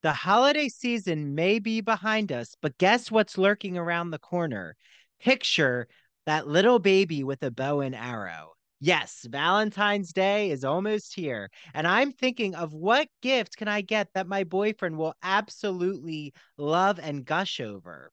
The 0.02 0.12
holiday 0.12 0.68
season 0.68 1.34
may 1.34 1.60
be 1.60 1.80
behind 1.80 2.32
us, 2.32 2.56
but 2.62 2.78
guess 2.78 3.10
what's 3.10 3.38
lurking 3.38 3.78
around 3.78 4.12
the 4.12 4.20
corner? 4.20 4.76
Picture 5.22 5.88
that 6.26 6.48
little 6.48 6.80
baby 6.80 7.24
with 7.24 7.42
a 7.44 7.52
bow 7.52 7.80
and 7.80 7.96
arrow. 7.96 8.52
Yes, 8.82 9.26
Valentine's 9.30 10.12
Day 10.12 10.52
is 10.52 10.66
almost 10.66 11.16
here, 11.16 11.50
and 11.74 11.88
I'm 11.88 12.12
thinking 12.12 12.54
of 12.54 12.74
what 12.74 13.08
gift 13.22 13.56
can 13.56 13.70
I 13.70 13.80
get 13.80 14.10
that 14.14 14.28
my 14.28 14.44
boyfriend 14.44 14.98
will 14.98 15.16
absolutely 15.24 16.34
love 16.58 17.00
and 17.02 17.24
gush 17.24 17.62
over. 17.62 18.12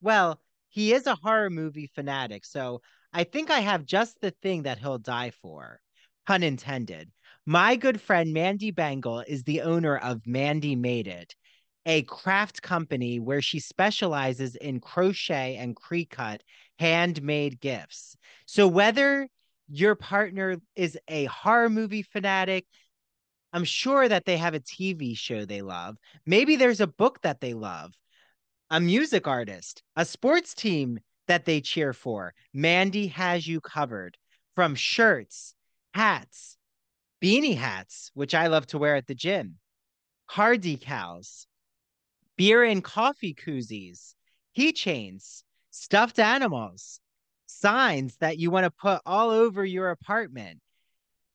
Well, 0.00 0.40
he 0.70 0.94
is 0.94 1.06
a 1.06 1.16
horror 1.16 1.50
movie 1.50 1.90
fanatic, 1.94 2.46
so 2.46 2.80
I 3.16 3.24
think 3.24 3.50
I 3.50 3.60
have 3.60 3.86
just 3.86 4.20
the 4.20 4.30
thing 4.42 4.64
that 4.64 4.78
he'll 4.78 4.98
die 4.98 5.30
for. 5.30 5.80
Pun 6.26 6.42
intended. 6.42 7.10
My 7.46 7.76
good 7.76 7.98
friend 7.98 8.34
Mandy 8.34 8.72
Bangle 8.72 9.20
is 9.26 9.42
the 9.42 9.62
owner 9.62 9.96
of 9.96 10.22
Mandee 10.24 10.76
Made 10.76 11.08
It, 11.08 11.34
a 11.86 12.02
craft 12.02 12.60
company 12.60 13.18
where 13.18 13.40
she 13.40 13.58
specializes 13.58 14.54
in 14.54 14.80
crochet 14.80 15.56
and 15.56 15.74
Cricut 15.74 16.42
handmade 16.78 17.58
gifts. 17.58 18.18
So 18.44 18.68
whether 18.68 19.28
your 19.66 19.94
partner 19.94 20.58
is 20.74 20.98
a 21.08 21.24
horror 21.24 21.70
movie 21.70 22.02
fanatic, 22.02 22.66
I'm 23.54 23.64
sure 23.64 24.06
that 24.06 24.26
they 24.26 24.36
have 24.36 24.52
a 24.52 24.60
TV 24.60 25.16
show 25.16 25.46
they 25.46 25.62
love. 25.62 25.96
Maybe 26.26 26.56
there's 26.56 26.82
a 26.82 26.86
book 26.86 27.22
that 27.22 27.40
they 27.40 27.54
love. 27.54 27.94
a 28.70 28.80
music 28.80 29.26
artist, 29.26 29.82
a 29.96 30.04
sports 30.04 30.54
team 30.54 30.98
that 31.26 31.44
they 31.44 31.60
cheer 31.60 31.92
for, 31.92 32.34
Mandy 32.52 33.08
has 33.08 33.46
you 33.46 33.60
covered 33.60 34.16
from 34.54 34.74
shirts, 34.74 35.54
hats, 35.94 36.56
beanie 37.22 37.56
hats, 37.56 38.10
which 38.14 38.34
I 38.34 38.46
love 38.46 38.66
to 38.68 38.78
wear 38.78 38.96
at 38.96 39.06
the 39.06 39.14
gym, 39.14 39.56
car 40.28 40.54
decals, 40.54 41.46
beer 42.36 42.62
and 42.64 42.82
coffee 42.82 43.34
koozies, 43.34 44.14
keychains, 44.56 45.42
stuffed 45.70 46.18
animals, 46.18 47.00
signs 47.46 48.16
that 48.16 48.38
you 48.38 48.50
want 48.50 48.64
to 48.64 48.70
put 48.70 49.00
all 49.06 49.30
over 49.30 49.64
your 49.64 49.90
apartment. 49.90 50.60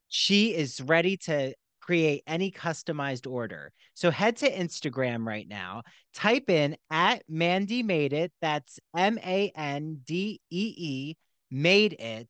She 0.07 0.53
is 0.53 0.81
ready 0.81 1.17
to 1.17 1.53
create 1.81 2.23
any 2.27 2.51
customized 2.51 3.29
order. 3.29 3.73
So 3.93 4.11
head 4.11 4.37
to 4.37 4.51
Instagram 4.51 5.25
right 5.25 5.47
now, 5.47 5.81
type 6.13 6.49
in 6.49 6.77
at 6.89 7.23
Mandee 7.29 7.83
Made 7.83 8.13
It. 8.13 8.31
That's 8.41 8.79
M 8.95 9.17
A 9.19 9.51
N 9.55 10.01
D 10.05 10.39
E 10.49 10.73
E, 10.77 11.15
made 11.49 11.93
it. 11.93 12.29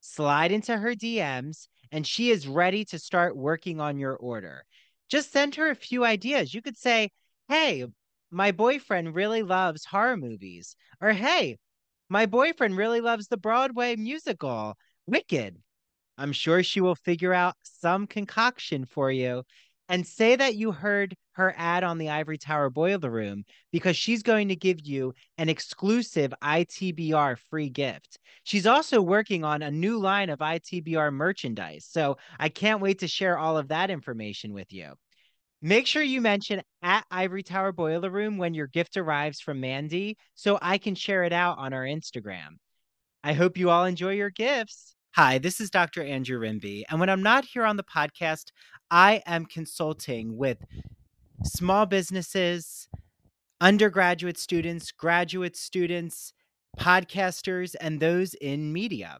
Slide 0.00 0.50
into 0.50 0.76
her 0.76 0.94
DMs, 0.94 1.68
and 1.92 2.06
she 2.06 2.30
is 2.30 2.48
ready 2.48 2.84
to 2.86 2.98
start 2.98 3.36
working 3.36 3.80
on 3.80 3.98
your 3.98 4.16
order. 4.16 4.64
Just 5.10 5.32
send 5.32 5.56
her 5.56 5.70
a 5.70 5.74
few 5.74 6.04
ideas. 6.04 6.54
You 6.54 6.62
could 6.62 6.78
say, 6.78 7.10
Hey, 7.48 7.84
my 8.30 8.52
boyfriend 8.52 9.14
really 9.14 9.42
loves 9.42 9.84
horror 9.84 10.16
movies. 10.16 10.74
Or, 11.00 11.12
Hey, 11.12 11.58
my 12.08 12.26
boyfriend 12.26 12.76
really 12.76 13.00
loves 13.00 13.28
the 13.28 13.36
Broadway 13.36 13.96
musical, 13.96 14.76
Wicked. 15.06 15.56
I'm 16.20 16.32
sure 16.32 16.62
she 16.62 16.82
will 16.82 16.94
figure 16.94 17.32
out 17.32 17.54
some 17.62 18.06
concoction 18.06 18.84
for 18.84 19.10
you 19.10 19.42
and 19.88 20.06
say 20.06 20.36
that 20.36 20.54
you 20.54 20.70
heard 20.70 21.14
her 21.32 21.54
ad 21.56 21.82
on 21.82 21.96
the 21.96 22.10
Ivory 22.10 22.36
Tower 22.36 22.68
Boiler 22.68 23.10
Room 23.10 23.44
because 23.72 23.96
she's 23.96 24.22
going 24.22 24.48
to 24.48 24.54
give 24.56 24.86
you 24.86 25.14
an 25.38 25.48
exclusive 25.48 26.34
ITBR 26.44 27.38
free 27.48 27.70
gift. 27.70 28.18
She's 28.44 28.66
also 28.66 29.00
working 29.00 29.44
on 29.44 29.62
a 29.62 29.70
new 29.70 29.98
line 29.98 30.28
of 30.28 30.40
ITBR 30.40 31.10
merchandise, 31.10 31.86
so 31.88 32.18
I 32.38 32.50
can't 32.50 32.82
wait 32.82 32.98
to 32.98 33.08
share 33.08 33.38
all 33.38 33.56
of 33.56 33.68
that 33.68 33.88
information 33.88 34.52
with 34.52 34.70
you. 34.74 34.92
Make 35.62 35.86
sure 35.86 36.02
you 36.02 36.20
mention 36.20 36.60
at 36.82 37.06
Ivory 37.10 37.42
Tower 37.42 37.72
Boiler 37.72 38.10
Room 38.10 38.36
when 38.36 38.52
your 38.52 38.66
gift 38.66 38.98
arrives 38.98 39.40
from 39.40 39.62
Mandee 39.62 40.16
so 40.34 40.58
I 40.60 40.76
can 40.76 40.94
share 40.94 41.24
it 41.24 41.32
out 41.32 41.56
on 41.56 41.72
our 41.72 41.84
Instagram. 41.84 42.58
I 43.24 43.32
hope 43.32 43.56
you 43.56 43.70
all 43.70 43.86
enjoy 43.86 44.12
your 44.12 44.30
gifts. 44.30 44.94
Hi, 45.14 45.38
this 45.38 45.60
is 45.60 45.70
Dr. 45.70 46.04
Andrew 46.04 46.38
Rimby. 46.38 46.84
And 46.88 47.00
when 47.00 47.10
I'm 47.10 47.22
not 47.22 47.44
here 47.44 47.64
on 47.64 47.76
the 47.76 47.82
podcast, 47.82 48.52
I 48.92 49.24
am 49.26 49.44
consulting 49.44 50.36
with 50.36 50.64
small 51.42 51.84
businesses, 51.84 52.88
undergraduate 53.60 54.38
students, 54.38 54.92
graduate 54.92 55.56
students, 55.56 56.32
podcasters, 56.78 57.74
and 57.80 57.98
those 57.98 58.34
in 58.34 58.72
media. 58.72 59.18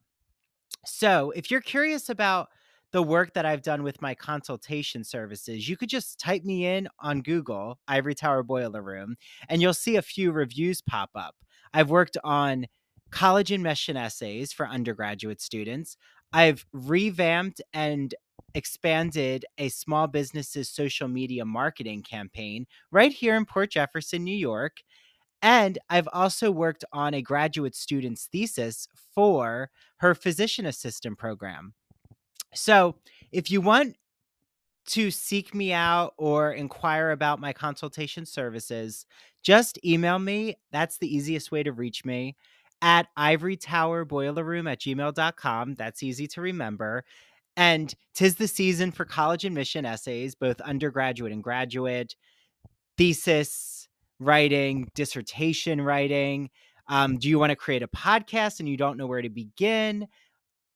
So 0.87 1.33
if 1.33 1.51
you're 1.51 1.61
curious 1.61 2.09
about 2.09 2.51
the 2.93 3.03
work 3.03 3.35
that 3.35 3.45
I've 3.45 3.63
done 3.63 3.83
with 3.83 4.01
my 4.01 4.15
consultation 4.15 5.03
services, 5.03 5.69
you 5.69 5.77
could 5.77 5.89
just 5.89 6.21
type 6.21 6.45
me 6.45 6.67
in 6.67 6.87
on 7.01 7.21
Google, 7.21 7.81
Ivory 7.89 8.15
Tower 8.15 8.45
Boiler 8.45 8.81
Room, 8.81 9.17
and 9.49 9.61
you'll 9.61 9.75
see 9.75 9.97
a 9.97 10.03
few 10.03 10.31
reviews 10.31 10.83
pop 10.83 11.11
up. 11.17 11.35
I've 11.75 11.91
worked 11.91 12.17
on 12.23 12.67
college 13.11 13.53
admission 13.53 13.97
essays 13.97 14.53
for 14.53 14.67
undergraduate 14.67 15.41
students. 15.41 15.97
I've 16.33 16.65
revamped 16.73 17.61
and 17.73 18.15
expanded 18.55 19.45
a 19.59 19.69
small 19.69 20.07
business's 20.07 20.69
social 20.69 21.09
media 21.09 21.45
marketing 21.45 22.03
campaign 22.03 22.67
right 22.91 23.13
here 23.13 23.37
in 23.37 23.45
Port 23.45 23.71
Jefferson, 23.71 24.25
New 24.25 24.37
York. 24.37 24.79
And 25.43 25.79
I've 25.89 26.09
also 26.13 26.51
worked 26.51 26.85
on 26.93 27.15
a 27.15 27.23
graduate 27.23 27.75
student's 27.75 28.27
thesis 28.27 28.87
for 29.15 29.71
her 29.99 30.15
physician 30.15 30.67
assistant 30.67 31.19
program. 31.19 31.75
So 32.55 32.97
if 33.33 33.51
you 33.51 33.61
want 33.61 33.97
to 34.89 35.11
seek 35.11 35.55
me 35.55 35.73
out 35.73 36.15
or 36.17 36.53
inquire 36.53 37.13
about 37.13 37.41
my 37.41 37.53
consultation 37.53 38.27
services, 38.27 39.07
just 39.43 39.79
email 39.85 40.19
me. 40.19 40.57
That's 40.73 40.99
the 40.99 41.15
easiest 41.15 41.53
way 41.53 41.63
to 41.63 41.73
reach 41.73 42.05
me 42.05 42.37
at 42.83 43.09
ivory 43.17 43.57
tower 43.57 44.05
boiler 44.05 44.45
room 44.45 44.67
at 44.67 44.81
gmail.com. 44.81 45.75
That's 45.75 46.03
easy 46.03 46.27
to 46.29 46.41
remember. 46.41 47.05
And 47.57 47.95
tis 48.15 48.37
the 48.37 48.49
season 48.49 48.93
for 48.93 49.05
college 49.05 49.45
admission 49.45 49.85
essays, 49.85 50.35
both 50.35 50.61
undergraduate 50.61 51.33
and 51.33 51.43
graduate, 51.43 52.17
thesis 52.97 53.89
writing, 54.19 54.89
dissertation 54.95 55.81
writing. 55.81 56.51
Um, 56.89 57.19
do 57.19 57.29
you 57.29 57.39
want 57.39 57.51
to 57.51 57.57
create 57.57 57.83
a 57.83 57.89
podcast 57.89 58.61
and 58.61 58.69
you 58.69 58.77
don't 58.77 58.97
know 58.97 59.07
where 59.07 59.23
to 59.23 59.29
begin? 59.29 60.07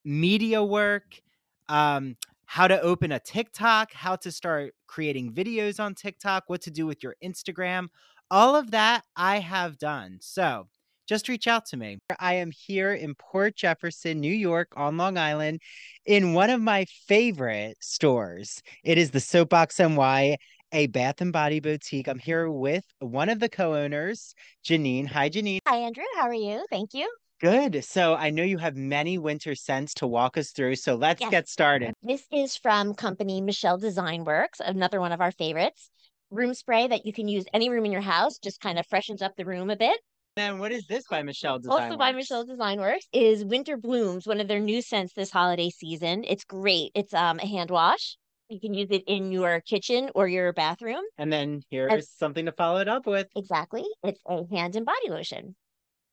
Media 0.03 0.63
work, 0.63 1.21
um, 1.69 2.15
how 2.45 2.67
to 2.67 2.79
open 2.81 3.11
a 3.11 3.19
TikTok, 3.19 3.91
how 3.91 4.15
to 4.17 4.31
start 4.31 4.73
creating 4.87 5.33
videos 5.33 5.79
on 5.79 5.95
TikTok, 5.95 6.43
what 6.47 6.61
to 6.61 6.71
do 6.71 6.85
with 6.85 7.03
your 7.03 7.15
Instagram. 7.23 7.87
All 8.29 8.55
of 8.55 8.71
that 8.71 9.03
I 9.15 9.39
have 9.39 9.77
done. 9.77 10.17
So 10.21 10.67
just 11.07 11.29
reach 11.29 11.47
out 11.47 11.65
to 11.67 11.77
me. 11.77 11.97
I 12.19 12.35
am 12.35 12.51
here 12.51 12.93
in 12.93 13.15
Port 13.15 13.55
Jefferson, 13.55 14.19
New 14.19 14.33
York, 14.33 14.73
on 14.75 14.97
Long 14.97 15.17
Island, 15.17 15.61
in 16.05 16.33
one 16.33 16.49
of 16.49 16.61
my 16.61 16.85
favorite 17.07 17.77
stores. 17.79 18.61
It 18.83 18.97
is 18.97 19.11
the 19.11 19.19
Soapbox 19.19 19.79
NY, 19.79 20.37
a 20.71 20.87
bath 20.87 21.21
and 21.21 21.31
body 21.31 21.59
boutique. 21.59 22.07
I'm 22.07 22.19
here 22.19 22.49
with 22.49 22.83
one 22.99 23.29
of 23.29 23.39
the 23.39 23.49
co 23.49 23.75
owners, 23.75 24.33
Janine. 24.65 25.07
Hi, 25.07 25.29
Janine. 25.29 25.59
Hi, 25.67 25.77
Andrew. 25.77 26.03
How 26.15 26.23
are 26.23 26.33
you? 26.33 26.65
Thank 26.69 26.93
you. 26.93 27.09
Good. 27.41 27.83
So 27.83 28.15
I 28.15 28.29
know 28.29 28.43
you 28.43 28.57
have 28.57 28.75
many 28.75 29.17
winter 29.17 29.55
scents 29.55 29.93
to 29.95 30.07
walk 30.07 30.37
us 30.37 30.51
through. 30.51 30.77
So 30.77 30.95
let's 30.95 31.21
Yes. 31.21 31.31
get 31.31 31.49
started. 31.49 31.93
This 32.01 32.25
is 32.31 32.55
from 32.55 32.93
company 32.93 33.41
Michel 33.41 33.77
Design 33.77 34.23
Works, 34.23 34.61
another 34.63 34.99
one 35.01 35.11
of 35.11 35.21
our 35.21 35.31
favorites. 35.31 35.89
Room 36.31 36.53
spray 36.53 36.87
that 36.87 37.05
you 37.05 37.13
can 37.13 37.27
use 37.27 37.45
any 37.53 37.69
room 37.69 37.85
in 37.85 37.91
your 37.91 38.01
house, 38.01 38.39
just 38.39 38.59
kind 38.61 38.79
of 38.79 38.87
freshens 38.87 39.21
up 39.21 39.35
the 39.35 39.45
room 39.45 39.69
a 39.69 39.75
bit. 39.75 39.99
And 40.37 40.55
then, 40.55 40.59
what 40.59 40.73
is 40.73 40.85
this 40.87 41.05
by 41.09 41.23
Michel 41.23 41.59
Design? 41.59 41.81
also 41.83 41.97
by 41.97 42.11
Michel 42.11 42.43
Design 42.43 42.77
Works 42.81 43.07
is 43.13 43.45
Winter 43.45 43.77
Blooms, 43.77 44.27
one 44.27 44.41
of 44.41 44.49
their 44.49 44.59
new 44.59 44.81
scents 44.81 45.13
this 45.13 45.31
holiday 45.31 45.69
season. 45.69 46.25
It's 46.27 46.43
great. 46.43 46.91
It's 46.93 47.13
um 47.13 47.39
a 47.39 47.45
hand 47.47 47.71
wash. 47.71 48.17
You 48.49 48.59
can 48.59 48.73
use 48.73 48.89
it 48.91 49.03
in 49.07 49.31
your 49.31 49.61
kitchen 49.61 50.09
or 50.13 50.27
your 50.27 50.51
bathroom. 50.51 51.01
And 51.17 51.31
then 51.31 51.61
here's 51.69 51.93
And- 51.93 52.03
something 52.03 52.47
to 52.47 52.51
follow 52.51 52.79
it 52.81 52.89
up 52.89 53.07
with. 53.07 53.27
Exactly. 53.33 53.85
It's 54.03 54.19
a 54.27 54.41
hand 54.53 54.75
and 54.75 54.85
body 54.85 55.09
lotion. 55.09 55.55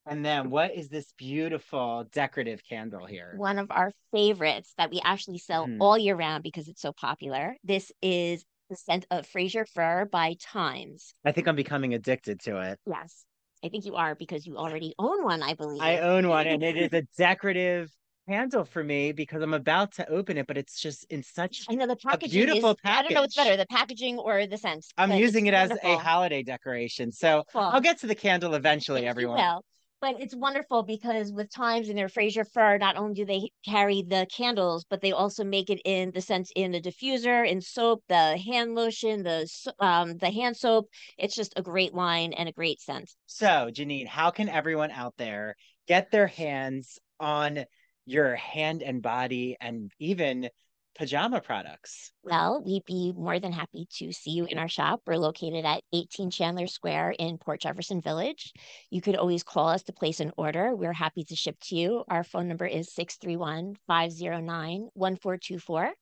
And 0.06 0.24
then 0.24 0.50
what 0.50 0.72
is 0.72 0.88
this 0.88 1.12
beautiful 1.18 2.04
decorative 2.12 2.62
candle 2.68 3.06
here? 3.06 3.34
One 3.36 3.58
of 3.58 3.72
our 3.72 3.90
favorites 4.12 4.72
that 4.78 4.90
we 4.92 5.00
actually 5.04 5.38
sell 5.38 5.66
Mhm. 5.66 5.78
all 5.80 5.98
year 5.98 6.14
round 6.14 6.44
because 6.44 6.68
it's 6.68 6.80
so 6.80 6.92
popular. 6.92 7.56
This 7.64 7.90
is 8.00 8.44
the 8.70 8.76
scent 8.76 9.04
of 9.10 9.26
Frasier 9.26 9.68
Fir 9.68 10.04
by 10.10 10.36
Thymes. 10.40 11.12
I 11.24 11.32
think 11.32 11.48
I'm 11.48 11.56
becoming 11.56 11.92
addicted 11.92 12.40
to 12.42 12.60
it. 12.60 12.78
Yes, 12.86 13.24
I 13.64 13.68
think 13.68 13.84
you 13.84 13.94
are 13.94 14.14
because 14.14 14.46
you 14.46 14.56
already 14.56 14.94
own 14.98 15.24
one, 15.24 15.42
I 15.42 15.54
believe. 15.54 15.82
I 15.82 15.98
own 15.98 16.28
one 16.28 16.46
and 16.48 16.62
it 16.62 16.76
is 16.76 16.92
a 16.92 17.02
decorative 17.16 17.90
candle 18.28 18.64
for 18.64 18.82
me 18.82 19.12
because 19.12 19.42
I'm 19.42 19.54
about 19.54 19.92
to 19.94 20.08
open 20.08 20.38
it, 20.38 20.46
but 20.46 20.56
it's 20.56 20.80
just 20.80 21.04
in 21.10 21.22
such 21.22 21.66
I 21.68 21.74
know 21.74 21.86
the 21.86 21.96
packaging 21.96 22.44
beautiful 22.44 22.70
is, 22.70 22.76
I 22.84 23.02
don't 23.02 23.14
know 23.14 23.20
what's 23.22 23.36
better, 23.36 23.56
the 23.56 23.66
packaging 23.66 24.18
or 24.18 24.46
the 24.46 24.58
scent. 24.58 24.84
I'm 24.98 25.12
using 25.12 25.46
it 25.46 25.54
it's 25.54 25.72
as 25.72 25.78
a 25.82 25.96
holiday 25.96 26.42
decoration. 26.42 27.12
So 27.12 27.44
Well, 27.54 27.70
I'll 27.70 27.80
get 27.80 28.00
to 28.00 28.06
the 28.06 28.14
candle 28.14 28.54
eventually, 28.54 29.06
everyone. 29.06 29.38
will. 29.38 29.64
But 30.02 30.20
it's 30.20 30.34
wonderful 30.34 30.82
because 30.82 31.32
with 31.32 31.52
Thymes 31.52 31.88
and 31.88 31.96
their 31.96 32.08
Frasier 32.08 32.44
Fir, 32.44 32.76
not 32.76 32.96
only 32.96 33.14
do 33.14 33.24
they 33.24 33.50
carry 33.64 34.02
the 34.02 34.26
candles, 34.36 34.84
but 34.90 35.00
they 35.00 35.12
also 35.12 35.44
make 35.44 35.70
it 35.70 35.80
in 35.84 36.10
the 36.10 36.20
scent 36.20 36.50
in 36.56 36.72
the 36.72 36.80
diffuser, 36.80 37.48
in 37.48 37.60
soap, 37.60 38.02
the 38.08 38.36
hand 38.36 38.74
lotion, 38.74 39.22
the 39.22 39.48
um 39.78 40.18
the 40.18 40.32
hand 40.32 40.56
soap. 40.56 40.88
It's 41.18 41.36
just 41.36 41.52
a 41.56 41.62
great 41.62 41.94
line 41.94 42.32
and 42.32 42.48
a 42.48 42.52
great 42.52 42.80
scent. 42.80 43.14
So, 43.26 43.70
Janine, 43.72 44.08
how 44.08 44.30
can 44.30 44.48
everyone 44.48 44.90
out 44.90 45.14
there 45.18 45.54
get 45.86 46.10
their 46.10 46.26
hands 46.26 46.98
on 47.20 47.64
your 48.04 48.34
hand 48.34 48.82
and 48.82 49.02
body 49.02 49.56
and 49.60 49.92
even 50.00 50.50
pajama 50.96 51.40
products? 51.40 52.12
Well, 52.22 52.62
we'd 52.64 52.84
be 52.84 53.12
more 53.16 53.38
than 53.38 53.52
happy 53.52 53.86
to 53.98 54.12
see 54.12 54.30
you 54.30 54.44
in 54.46 54.58
our 54.58 54.68
shop. 54.68 55.02
We're 55.06 55.16
located 55.16 55.64
at 55.64 55.82
18 55.92 56.30
Chandler 56.30 56.66
Square 56.66 57.16
in 57.18 57.38
Port 57.38 57.60
Jefferson 57.60 58.00
Village. 58.00 58.52
You 58.90 59.00
could 59.00 59.16
always 59.16 59.42
call 59.42 59.68
us 59.68 59.82
to 59.84 59.92
place 59.92 60.20
an 60.20 60.32
order. 60.36 60.74
We're 60.74 60.92
happy 60.92 61.24
to 61.24 61.36
ship 61.36 61.56
to 61.62 61.76
you. 61.76 62.04
Our 62.08 62.24
phone 62.24 62.48
number 62.48 62.66
is 62.66 62.94
631 62.94 63.76
509 63.86 64.88
1424. 64.94 65.92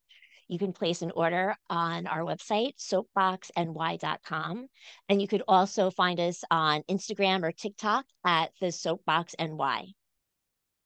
You 0.49 0.59
can 0.59 0.73
place 0.73 1.03
an 1.03 1.13
order 1.13 1.55
on 1.69 2.09
our 2.09 2.23
website, 2.23 2.73
soapboxny.com. 2.77 4.67
And 5.09 5.23
you 5.23 5.29
could 5.29 5.43
also 5.47 5.91
find 5.91 6.19
us 6.19 6.43
on 6.51 6.83
Instagram 6.91 7.45
or 7.45 7.53
TikTok 7.53 8.05
at 8.25 8.51
the 8.61 8.73
Soapbox 8.73 9.37
NY. 9.39 9.95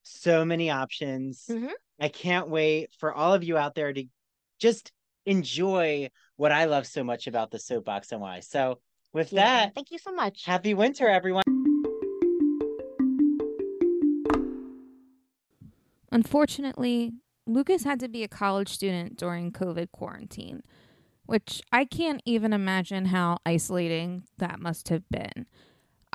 So 0.05 0.45
many 0.45 0.71
options. 0.71 1.47
Mhm. 1.49 1.71
I 1.99 2.09
can't 2.09 2.49
wait 2.49 2.93
for 2.99 3.13
all 3.13 3.33
of 3.35 3.43
you 3.43 3.57
out 3.57 3.75
there 3.75 3.93
to 3.93 4.05
just 4.59 4.93
enjoy 5.27 6.11
what 6.37 6.53
I 6.53 6.67
love 6.67 6.87
so 6.87 7.03
much 7.03 7.27
about 7.27 7.51
the 7.51 7.59
Soapbox 7.59 8.13
and 8.13 8.21
why. 8.21 8.41
So 8.41 8.81
With 9.13 9.33
Yeah, 9.33 9.45
that, 9.67 9.75
thank 9.77 9.93
you 9.93 9.99
so 9.99 10.11
much. 10.13 10.45
happy 10.45 10.75
winter, 10.75 11.09
everyone. 11.09 11.45
Unfortunately, 16.11 17.13
Lucas 17.47 17.85
had 17.85 18.01
to 18.01 18.09
be 18.09 18.23
a 18.23 18.29
college 18.29 18.69
student 18.69 19.17
during 19.17 19.53
COVID 19.53 19.91
quarantine, 19.93 20.63
which 21.27 21.63
I 21.73 21.85
can't 21.85 22.23
even 22.25 22.53
imagine 22.53 23.07
how 23.07 23.39
isolating 23.45 24.25
that 24.39 24.61
must 24.61 24.89
have 24.89 25.09
been. 25.11 25.47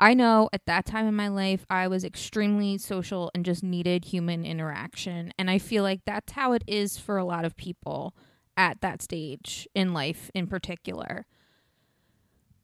I 0.00 0.14
know 0.14 0.48
at 0.54 0.64
that 0.64 0.86
time 0.86 1.06
in 1.06 1.14
my 1.14 1.28
life, 1.28 1.66
I 1.68 1.86
was 1.86 2.04
extremely 2.04 2.78
social 2.78 3.30
and 3.34 3.44
just 3.44 3.62
needed 3.62 4.06
human 4.06 4.46
interaction. 4.46 5.30
And 5.38 5.50
I 5.50 5.58
feel 5.58 5.82
like 5.82 6.00
that's 6.06 6.32
how 6.32 6.52
it 6.52 6.64
is 6.66 6.96
for 6.96 7.18
a 7.18 7.24
lot 7.24 7.44
of 7.44 7.54
people 7.54 8.14
at 8.56 8.80
that 8.80 9.02
stage 9.02 9.68
in 9.74 9.92
life, 9.92 10.30
in 10.34 10.46
particular. 10.46 11.26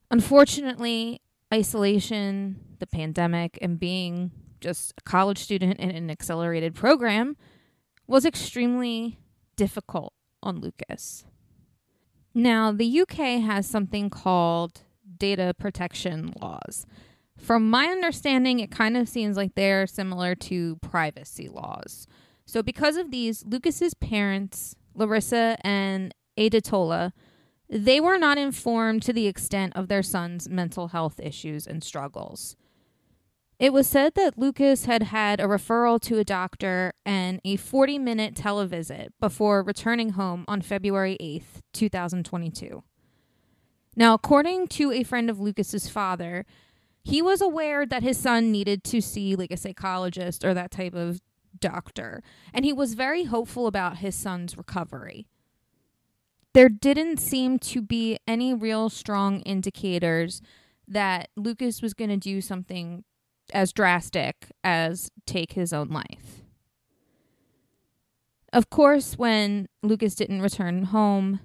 Unfortunately, 0.09 1.21
isolation, 1.53 2.59
the 2.79 2.87
pandemic, 2.87 3.59
and 3.61 3.79
being 3.79 4.31
just 4.59 4.95
a 4.97 5.01
college 5.03 5.37
student 5.37 5.79
in 5.79 5.91
an 5.91 6.09
accelerated 6.09 6.73
program 6.73 7.37
was 8.07 8.25
extremely 8.25 9.19
difficult 9.55 10.13
on 10.41 10.59
Lucas. 10.59 11.23
Now, 12.33 12.71
the 12.71 13.01
UK 13.01 13.41
has 13.41 13.67
something 13.67 14.09
called 14.09 14.81
data 15.19 15.53
protection 15.57 16.33
laws. 16.41 16.87
From 17.37 17.69
my 17.69 17.85
understanding, 17.85 18.59
it 18.59 18.71
kind 18.71 18.97
of 18.97 19.07
seems 19.07 19.37
like 19.37 19.55
they're 19.55 19.87
similar 19.87 20.35
to 20.35 20.77
privacy 20.77 21.47
laws. 21.47 22.07
So, 22.45 22.63
because 22.63 22.97
of 22.97 23.11
these, 23.11 23.45
Lucas's 23.45 23.93
parents, 23.93 24.75
Larissa 24.95 25.57
and 25.61 26.13
Adetola, 26.37 27.11
they 27.69 27.99
were 27.99 28.17
not 28.17 28.37
informed 28.37 29.03
to 29.03 29.13
the 29.13 29.27
extent 29.27 29.73
of 29.75 29.87
their 29.87 30.03
son's 30.03 30.49
mental 30.49 30.89
health 30.89 31.19
issues 31.21 31.67
and 31.67 31.83
struggles. 31.83 32.55
It 33.59 33.73
was 33.73 33.87
said 33.87 34.13
that 34.15 34.37
Lucas 34.37 34.85
had 34.85 35.03
had 35.03 35.39
a 35.39 35.45
referral 35.45 35.99
to 36.01 36.19
a 36.19 36.23
doctor 36.23 36.93
and 37.05 37.41
a 37.43 37.55
40 37.55 37.97
minute 37.97 38.35
televisit 38.35 39.09
before 39.19 39.63
returning 39.63 40.11
home 40.11 40.45
on 40.47 40.61
February 40.61 41.17
8th, 41.19 41.61
2022. 41.73 42.83
Now, 43.95 44.13
according 44.13 44.67
to 44.69 44.91
a 44.91 45.01
friend 45.01 45.27
of 45.27 45.39
Lucas's 45.39 45.89
father, 45.89 46.45
he 47.07 47.21
was 47.21 47.41
aware 47.41 47.85
that 47.85 48.03
his 48.03 48.17
son 48.17 48.51
needed 48.51 48.83
to 48.83 48.99
see 48.99 49.33
like 49.33 49.49
a 49.49 49.55
psychologist 49.55 50.43
or 50.43 50.53
that 50.53 50.71
type 50.71 50.93
of 50.93 51.21
doctor, 51.57 52.21
and 52.53 52.65
he 52.65 52.73
was 52.73 52.95
very 52.95 53.23
hopeful 53.23 53.65
about 53.65 53.99
his 53.99 54.13
son's 54.13 54.57
recovery. 54.57 55.25
There 56.53 56.67
didn't 56.67 57.21
seem 57.21 57.59
to 57.59 57.81
be 57.81 58.19
any 58.27 58.53
real 58.53 58.89
strong 58.89 59.39
indicators 59.41 60.41
that 60.85 61.29
Lucas 61.37 61.81
was 61.81 61.93
going 61.93 62.09
to 62.09 62.17
do 62.17 62.41
something 62.41 63.05
as 63.53 63.71
drastic 63.71 64.47
as 64.61 65.09
take 65.25 65.53
his 65.53 65.71
own 65.71 65.87
life. 65.87 66.41
Of 68.51 68.69
course, 68.69 69.13
when 69.17 69.69
Lucas 69.81 70.13
didn't 70.13 70.41
return 70.41 70.83
home, 70.83 71.39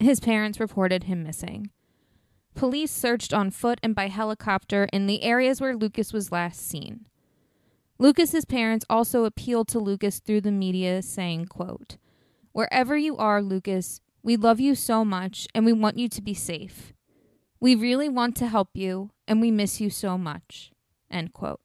his 0.00 0.18
parents 0.18 0.58
reported 0.58 1.04
him 1.04 1.22
missing. 1.22 1.70
Police 2.56 2.90
searched 2.90 3.34
on 3.34 3.50
foot 3.50 3.78
and 3.82 3.94
by 3.94 4.08
helicopter 4.08 4.88
in 4.90 5.06
the 5.06 5.22
areas 5.22 5.60
where 5.60 5.76
Lucas 5.76 6.14
was 6.14 6.32
last 6.32 6.66
seen. 6.66 7.04
Lucas's 7.98 8.46
parents 8.46 8.84
also 8.88 9.24
appealed 9.24 9.68
to 9.68 9.78
Lucas 9.78 10.20
through 10.20 10.40
the 10.40 10.50
media 10.50 11.02
saying, 11.02 11.46
quote, 11.46 11.98
"Wherever 12.52 12.96
you 12.96 13.18
are, 13.18 13.42
Lucas, 13.42 14.00
we 14.22 14.36
love 14.38 14.58
you 14.58 14.74
so 14.74 15.04
much 15.04 15.46
and 15.54 15.66
we 15.66 15.72
want 15.74 15.98
you 15.98 16.08
to 16.08 16.22
be 16.22 16.32
safe. 16.32 16.94
We 17.60 17.74
really 17.74 18.08
want 18.08 18.36
to 18.36 18.48
help 18.48 18.70
you 18.74 19.10
and 19.28 19.42
we 19.42 19.50
miss 19.50 19.78
you 19.78 19.90
so 19.90 20.16
much." 20.16 20.72
End 21.10 21.34
quote. 21.34 21.60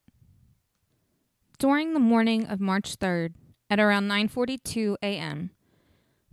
During 1.58 1.94
the 1.94 2.00
morning 2.00 2.46
of 2.46 2.60
March 2.60 2.96
3rd, 2.96 3.34
at 3.70 3.80
around 3.80 4.08
9:42 4.08 4.98
a.m., 5.02 5.52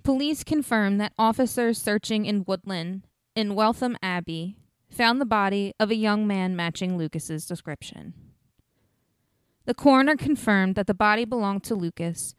police 0.04 0.44
confirmed 0.44 1.00
that 1.00 1.14
officers 1.18 1.82
searching 1.82 2.26
in 2.26 2.44
Woodland 2.46 3.08
in 3.36 3.56
Waltham 3.56 3.98
Abbey 4.02 4.58
found 4.90 5.22
the 5.22 5.26
body 5.26 5.74
of 5.80 5.92
a 5.92 5.96
young 5.96 6.26
man 6.28 6.56
matching 6.56 6.98
Lucas's 6.98 7.46
description. 7.46 8.14
The 9.66 9.74
coroner 9.74 10.16
confirmed 10.16 10.76
that 10.76 10.88
the 10.88 10.94
body 10.94 11.26
belonged 11.26 11.64
to 11.66 11.76
Lucas 11.76 12.36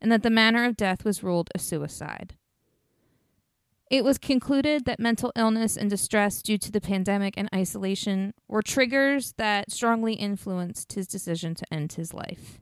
and 0.00 0.12
that 0.12 0.22
the 0.22 0.30
manner 0.30 0.64
of 0.64 0.76
death 0.76 1.04
was 1.04 1.22
ruled 1.22 1.50
a 1.54 1.58
suicide. 1.58 2.34
It 3.90 4.04
was 4.04 4.18
concluded 4.18 4.84
that 4.86 4.98
mental 4.98 5.32
illness 5.36 5.76
and 5.76 5.88
distress 5.88 6.42
due 6.42 6.58
to 6.58 6.72
the 6.72 6.80
pandemic 6.80 7.34
and 7.36 7.48
isolation 7.54 8.34
were 8.48 8.62
triggers 8.62 9.34
that 9.38 9.70
strongly 9.70 10.14
influenced 10.14 10.94
his 10.94 11.06
decision 11.06 11.54
to 11.54 11.72
end 11.72 11.92
his 11.92 12.12
life. 12.12 12.58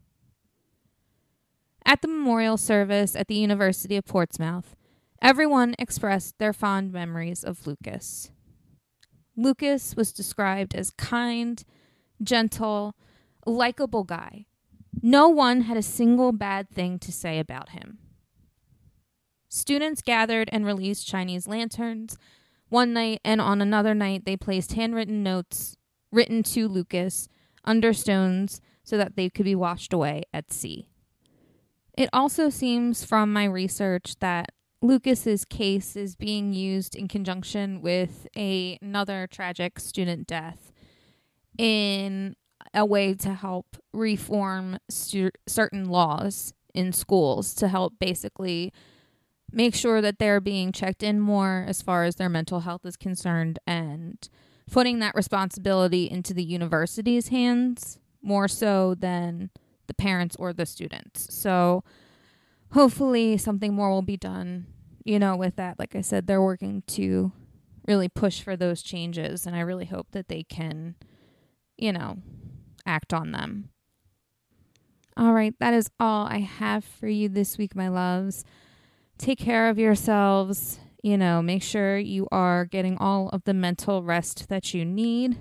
At 1.84 2.02
the 2.02 2.08
memorial 2.08 2.56
service 2.56 3.16
at 3.16 3.28
the 3.28 3.34
University 3.34 3.96
of 3.96 4.04
Portsmouth, 4.04 4.76
everyone 5.22 5.74
expressed 5.78 6.38
their 6.38 6.52
fond 6.52 6.92
memories 6.92 7.44
of 7.44 7.66
Lucas. 7.66 8.32
Lucas 9.36 9.96
was 9.96 10.12
described 10.12 10.74
as 10.74 10.90
kind, 10.90 11.64
gentle, 12.22 12.94
likable 13.46 14.04
guy. 14.04 14.46
No 15.00 15.28
one 15.28 15.62
had 15.62 15.76
a 15.76 15.82
single 15.82 16.32
bad 16.32 16.68
thing 16.68 16.98
to 16.98 17.12
say 17.12 17.38
about 17.38 17.70
him. 17.70 17.98
Students 19.48 20.02
gathered 20.02 20.50
and 20.52 20.66
released 20.66 21.06
Chinese 21.06 21.46
lanterns. 21.46 22.18
One 22.68 22.92
night 22.92 23.20
and 23.24 23.40
on 23.40 23.62
another 23.62 23.94
night, 23.94 24.24
they 24.24 24.36
placed 24.36 24.72
handwritten 24.72 25.22
notes 25.22 25.76
written 26.10 26.42
to 26.42 26.68
Lucas 26.68 27.28
under 27.64 27.92
stones 27.92 28.60
so 28.82 28.96
that 28.96 29.16
they 29.16 29.30
could 29.30 29.44
be 29.44 29.54
washed 29.54 29.92
away 29.92 30.24
at 30.32 30.52
sea. 30.52 30.88
It 31.96 32.08
also 32.12 32.50
seems 32.50 33.04
from 33.04 33.32
my 33.32 33.44
research 33.44 34.16
that 34.20 34.52
Lucas's 34.82 35.44
case 35.44 35.94
is 35.94 36.16
being 36.16 36.52
used 36.52 36.96
in 36.96 37.06
conjunction 37.06 37.80
with 37.80 38.26
a, 38.36 38.78
another 38.82 39.28
tragic 39.30 39.78
student 39.78 40.26
death 40.26 40.72
in 41.56 42.34
a 42.74 42.84
way 42.84 43.14
to 43.14 43.32
help 43.32 43.76
reform 43.92 44.78
stu- 44.90 45.30
certain 45.46 45.84
laws 45.84 46.52
in 46.74 46.92
schools 46.92 47.54
to 47.54 47.68
help 47.68 47.94
basically 48.00 48.72
make 49.52 49.74
sure 49.74 50.00
that 50.00 50.18
they're 50.18 50.40
being 50.40 50.72
checked 50.72 51.02
in 51.02 51.20
more 51.20 51.64
as 51.68 51.82
far 51.82 52.04
as 52.04 52.16
their 52.16 52.28
mental 52.28 52.60
health 52.60 52.84
is 52.84 52.96
concerned 52.96 53.58
and 53.66 54.28
putting 54.70 54.98
that 54.98 55.14
responsibility 55.14 56.10
into 56.10 56.32
the 56.34 56.42
university's 56.42 57.28
hands 57.28 57.98
more 58.22 58.48
so 58.48 58.94
than 58.94 59.50
the 59.86 59.94
parents 59.94 60.34
or 60.38 60.52
the 60.52 60.64
students. 60.64 61.32
So 61.34 61.84
hopefully 62.72 63.36
something 63.36 63.74
more 63.74 63.90
will 63.90 64.02
be 64.02 64.16
done, 64.16 64.66
you 65.04 65.18
know, 65.18 65.36
with 65.36 65.56
that. 65.56 65.78
Like 65.78 65.94
I 65.94 66.00
said, 66.00 66.26
they're 66.26 66.42
working 66.42 66.82
to 66.88 67.32
really 67.86 68.08
push 68.08 68.42
for 68.42 68.56
those 68.56 68.82
changes 68.82 69.46
and 69.46 69.56
I 69.56 69.60
really 69.60 69.86
hope 69.86 70.12
that 70.12 70.28
they 70.28 70.42
can, 70.42 70.94
you 71.76 71.92
know, 71.92 72.18
act 72.86 73.12
on 73.12 73.32
them. 73.32 73.70
All 75.16 75.34
right, 75.34 75.54
that 75.60 75.74
is 75.74 75.90
all 76.00 76.26
I 76.26 76.38
have 76.38 76.84
for 76.84 77.08
you 77.08 77.28
this 77.28 77.58
week, 77.58 77.76
my 77.76 77.88
loves 77.88 78.44
take 79.22 79.38
care 79.38 79.68
of 79.68 79.78
yourselves. 79.78 80.80
You 81.02 81.16
know, 81.16 81.42
make 81.42 81.62
sure 81.62 81.98
you 81.98 82.28
are 82.30 82.64
getting 82.64 82.96
all 82.98 83.28
of 83.30 83.42
the 83.44 83.54
mental 83.54 84.02
rest 84.02 84.48
that 84.48 84.72
you 84.72 84.84
need. 84.84 85.36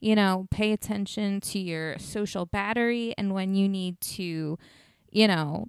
You 0.00 0.14
know, 0.14 0.46
pay 0.50 0.72
attention 0.72 1.40
to 1.42 1.58
your 1.58 1.98
social 1.98 2.44
battery 2.44 3.14
and 3.16 3.32
when 3.32 3.54
you 3.54 3.68
need 3.68 3.98
to, 4.02 4.58
you 5.10 5.28
know, 5.28 5.68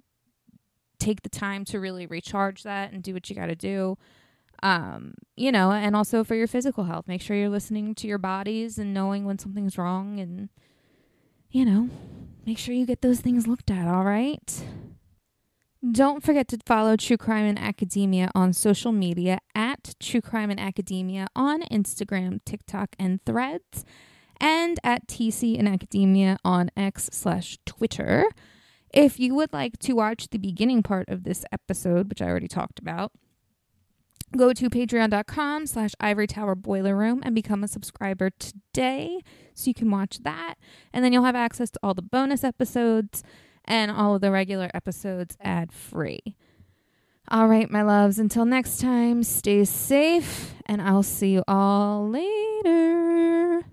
take 0.98 1.22
the 1.22 1.28
time 1.28 1.64
to 1.66 1.80
really 1.80 2.06
recharge 2.06 2.62
that 2.62 2.92
and 2.92 3.02
do 3.02 3.14
what 3.14 3.28
you 3.28 3.36
got 3.36 3.46
to 3.46 3.56
do. 3.56 3.96
Um, 4.62 5.14
you 5.36 5.52
know, 5.52 5.72
and 5.72 5.94
also 5.94 6.24
for 6.24 6.34
your 6.34 6.46
physical 6.46 6.84
health, 6.84 7.06
make 7.06 7.20
sure 7.20 7.36
you're 7.36 7.48
listening 7.48 7.94
to 7.96 8.06
your 8.06 8.18
bodies 8.18 8.78
and 8.78 8.94
knowing 8.94 9.24
when 9.24 9.38
something's 9.38 9.76
wrong 9.76 10.18
and, 10.18 10.48
you 11.50 11.64
know, 11.64 11.90
make 12.46 12.58
sure 12.58 12.74
you 12.74 12.86
get 12.86 13.02
those 13.02 13.20
things 13.20 13.46
looked 13.46 13.70
at, 13.70 13.86
all 13.86 14.04
right? 14.04 14.64
Don't 15.92 16.22
forget 16.22 16.48
to 16.48 16.58
follow 16.66 16.96
True 16.96 17.18
Crime 17.18 17.44
in 17.44 17.58
Academia 17.58 18.30
on 18.34 18.52
social 18.52 18.92
media 18.92 19.38
at 19.54 19.94
True 20.00 20.22
Crime 20.22 20.50
in 20.50 20.58
Academia 20.58 21.28
on 21.36 21.62
Instagram, 21.64 22.40
TikTok, 22.44 22.96
and 22.98 23.22
Threads, 23.24 23.84
and 24.40 24.80
at 24.82 25.06
TC 25.06 25.56
in 25.56 25.68
Academia 25.68 26.38
on 26.44 26.70
X 26.76 27.10
slash 27.12 27.58
Twitter. 27.66 28.24
If 28.96 29.20
you 29.20 29.34
would 29.34 29.52
like 29.52 29.78
to 29.80 29.92
watch 29.92 30.28
the 30.30 30.38
beginning 30.38 30.82
part 30.82 31.10
of 31.10 31.24
this 31.24 31.44
episode, 31.52 32.08
which 32.08 32.22
I 32.22 32.28
already 32.28 32.48
talked 32.48 32.78
about, 32.78 33.12
go 34.34 34.54
to 34.54 34.70
patreon.com 34.70 35.66
slash 35.66 35.92
ivory 36.00 36.26
tower 36.26 36.54
boiler 36.54 36.96
room 36.96 37.20
and 37.22 37.34
become 37.34 37.62
a 37.62 37.68
subscriber 37.68 38.30
today 38.30 39.20
so 39.52 39.68
you 39.68 39.74
can 39.74 39.90
watch 39.90 40.20
that. 40.22 40.54
And 40.94 41.04
then 41.04 41.12
you'll 41.12 41.24
have 41.24 41.36
access 41.36 41.70
to 41.72 41.80
all 41.82 41.92
the 41.92 42.00
bonus 42.00 42.42
episodes 42.42 43.22
and 43.66 43.90
all 43.90 44.14
of 44.14 44.22
the 44.22 44.30
regular 44.30 44.70
episodes 44.72 45.36
ad 45.42 45.72
free. 45.72 46.34
All 47.28 47.48
right, 47.48 47.70
my 47.70 47.82
loves, 47.82 48.18
until 48.18 48.46
next 48.46 48.80
time, 48.80 49.24
stay 49.24 49.66
safe, 49.66 50.54
and 50.64 50.80
I'll 50.80 51.02
see 51.02 51.32
you 51.32 51.44
all 51.46 52.08
later. 52.08 53.64